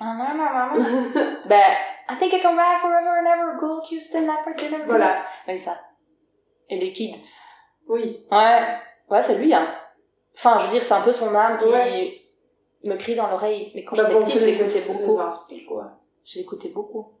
[0.00, 1.76] ben,
[2.08, 4.84] I think I can ride forever and ever, go Houston, never dinner.
[4.86, 5.22] Voilà.
[5.44, 5.78] C'est ça.
[6.68, 7.16] Et Liquid.
[7.88, 8.26] Oui.
[8.30, 8.60] Ouais.
[9.10, 9.68] Ouais, c'est lui, hein.
[10.34, 12.20] Enfin, je veux dire, c'est un peu son âme qui Ouais.
[12.84, 13.70] me crie dans l'oreille.
[13.74, 15.20] Mais quand Bah j'étais bon, petite, je l'écoutais beaucoup.
[15.20, 15.90] inspire, quoi.
[16.24, 17.12] Je l'écoutais beaucoup.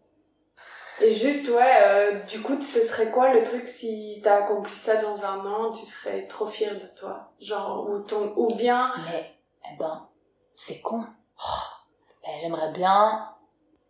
[1.00, 4.96] Et juste, ouais, euh, du coup, ce serait quoi le truc si t'as accompli ça
[4.96, 7.32] dans un an, tu serais trop fière de toi?
[7.40, 9.34] Genre, ou, ton, ou bien, Mais,
[9.64, 10.06] eh ben,
[10.54, 11.04] c'est con.
[11.38, 13.28] Oh, ben, j'aimerais bien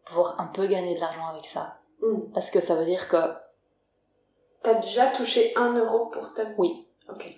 [0.04, 1.78] pouvoir un peu gagner de l'argent avec ça.
[2.00, 3.34] hmm, Parce que ça veut dire que
[4.62, 6.54] t'as déjà touché un euro pour ta vie?
[6.56, 6.86] Oui.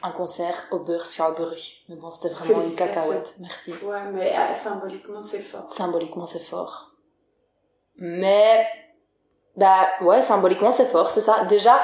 [0.02, 1.84] Un concert au beurre Scarberry.
[1.88, 3.34] Mais bon, c'était vraiment une cacahuète.
[3.40, 3.72] Merci.
[3.82, 5.68] Ouais, mais euh, symboliquement, c'est fort.
[5.70, 6.92] Symboliquement, c'est fort.
[7.96, 8.66] Mais,
[9.56, 11.44] bah, ouais, symboliquement, c'est fort, c'est ça.
[11.44, 11.78] Déjà,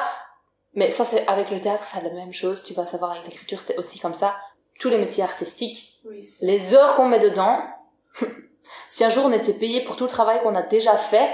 [0.75, 2.63] mais ça, c'est, avec le théâtre, c'est la même chose.
[2.63, 4.37] Tu vas savoir, avec l'écriture, c'était aussi comme ça.
[4.79, 6.47] Tous les métiers artistiques, Oui, c'est...
[6.47, 7.61] les heures qu'on met dedans,
[8.89, 11.29] si un jour on était payé pour tout le travail qu'on a déjà fait,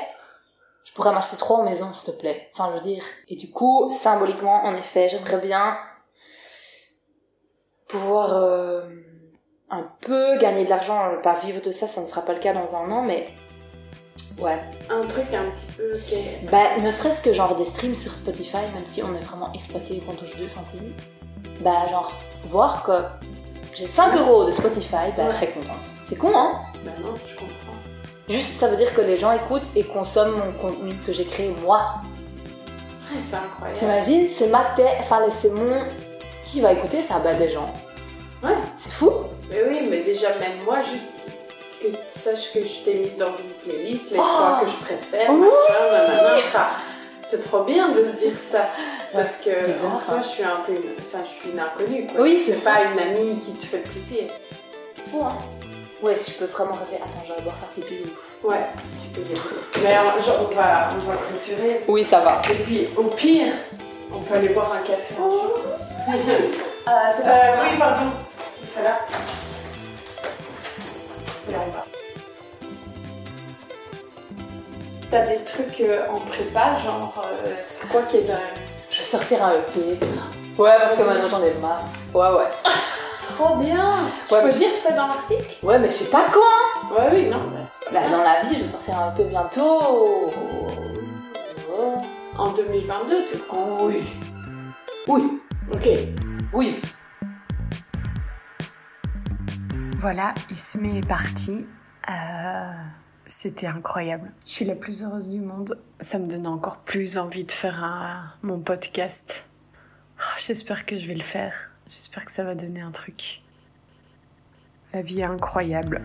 [0.84, 2.50] je pourrais m'acheter trois maisons, s'il te plaît.
[2.52, 3.04] Enfin, je veux dire.
[3.28, 5.76] Et du coup, symboliquement, en effet, j'aimerais bien
[7.88, 8.82] pouvoir euh,
[9.70, 12.52] un peu gagner de l'argent, pas vivre de ça, ça ne sera pas le cas
[12.52, 13.28] dans un an, mais
[14.40, 14.58] ouais.
[14.90, 15.94] Un truc un petit peu...
[15.94, 16.50] ok.
[16.50, 19.96] Bah, ne serait-ce que genre des streams sur Spotify, même si on est vraiment exploité
[19.96, 20.92] et qu'on touche 2 centimes,
[21.60, 22.12] bah genre,
[22.48, 22.92] voir que
[23.74, 25.30] j'ai 5 euros de Spotify, bah Ouais.
[25.32, 25.76] serais contente.
[26.08, 26.52] C'est con, hein?
[26.84, 27.52] Bah non, je comprends.
[28.28, 31.54] Juste, ça veut dire que les gens écoutent et consomment mon contenu que j'ai créé
[31.62, 31.94] moi.
[33.12, 33.78] Ouais, c'est incroyable.
[33.78, 35.82] T'imagines C'est ma tête, enfin c'est mon...
[36.44, 37.18] Qui va écouter ça?
[37.20, 37.72] Bah des gens.
[38.42, 38.54] Ouais.
[38.78, 39.10] C'est fou
[39.50, 41.35] Mais oui, mais déjà, même moi, juste
[41.80, 44.22] que tu saches que je t'ai mise dans une playlist, les Oh.
[44.22, 45.34] trois que je préfère, Oh.
[45.34, 46.66] machin, nanana, enfin,
[47.28, 48.66] c'est trop bien de se dire ça.
[49.12, 50.20] Parce que, bizarre, en soi, hein.
[50.22, 52.20] je suis un peu une, enfin, je suis une inconnue, quoi.
[52.22, 54.24] Oui, c'est pas une amie qui te fait plaisir.
[55.10, 55.36] Fou, hein
[56.02, 56.96] Ouais, si je peux vraiment rêver.
[57.02, 57.94] Attends, je vais devoir faire pipi.
[58.04, 58.44] ouf.
[58.50, 58.60] Ouais,
[59.02, 59.40] tu peux aller.
[59.82, 61.80] Mais euh, genre, on va, on va clôturer.
[61.88, 62.42] Oui, ça va.
[62.50, 63.52] Et puis, au pire,
[64.14, 65.14] on peut aller boire un café.
[65.16, 65.58] jour.
[66.88, 68.10] Euh, c'est Euh, oui, pardon.
[68.60, 68.98] Ce serait là.
[75.10, 78.38] T'as des trucs euh, en prépa, genre, euh, c'est quoi qui est dans...
[78.90, 79.98] Je vais sortir un EP.
[80.58, 81.84] Ouais, parce que maintenant j'en ai marre.
[82.14, 82.50] Ouais, ouais.
[83.22, 83.96] Trop bien
[84.26, 85.56] Tu Ouais, peux mais- dire ça dans l'article?
[85.62, 86.94] Ouais, mais je sais pas quand.
[86.94, 87.38] Ouais, oui, non.
[87.92, 90.32] bah, dans la vie, je vais sortir un EP bientôt.
[91.72, 92.02] Oh.
[92.38, 93.66] En 2022, tu crois?
[93.82, 94.02] Oui.
[95.08, 95.40] Oui.
[95.72, 95.88] Ok.
[96.52, 96.80] Oui.
[99.98, 101.66] Voilà, Ismé est parti.
[102.08, 102.72] Euh,
[103.26, 104.32] C'était incroyable.
[104.44, 105.80] Je suis la plus heureuse du monde.
[106.00, 109.44] Ça me donne encore plus envie de faire un- mon podcast.
[110.20, 111.70] Oh, J'espère que je vais le faire.
[111.88, 113.42] J'espère que ça va donner un truc.
[114.92, 116.02] La vie est incroyable.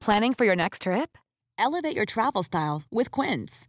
[0.00, 1.16] Planning for your next trip?
[1.58, 3.68] Elevate your travel style with Quince.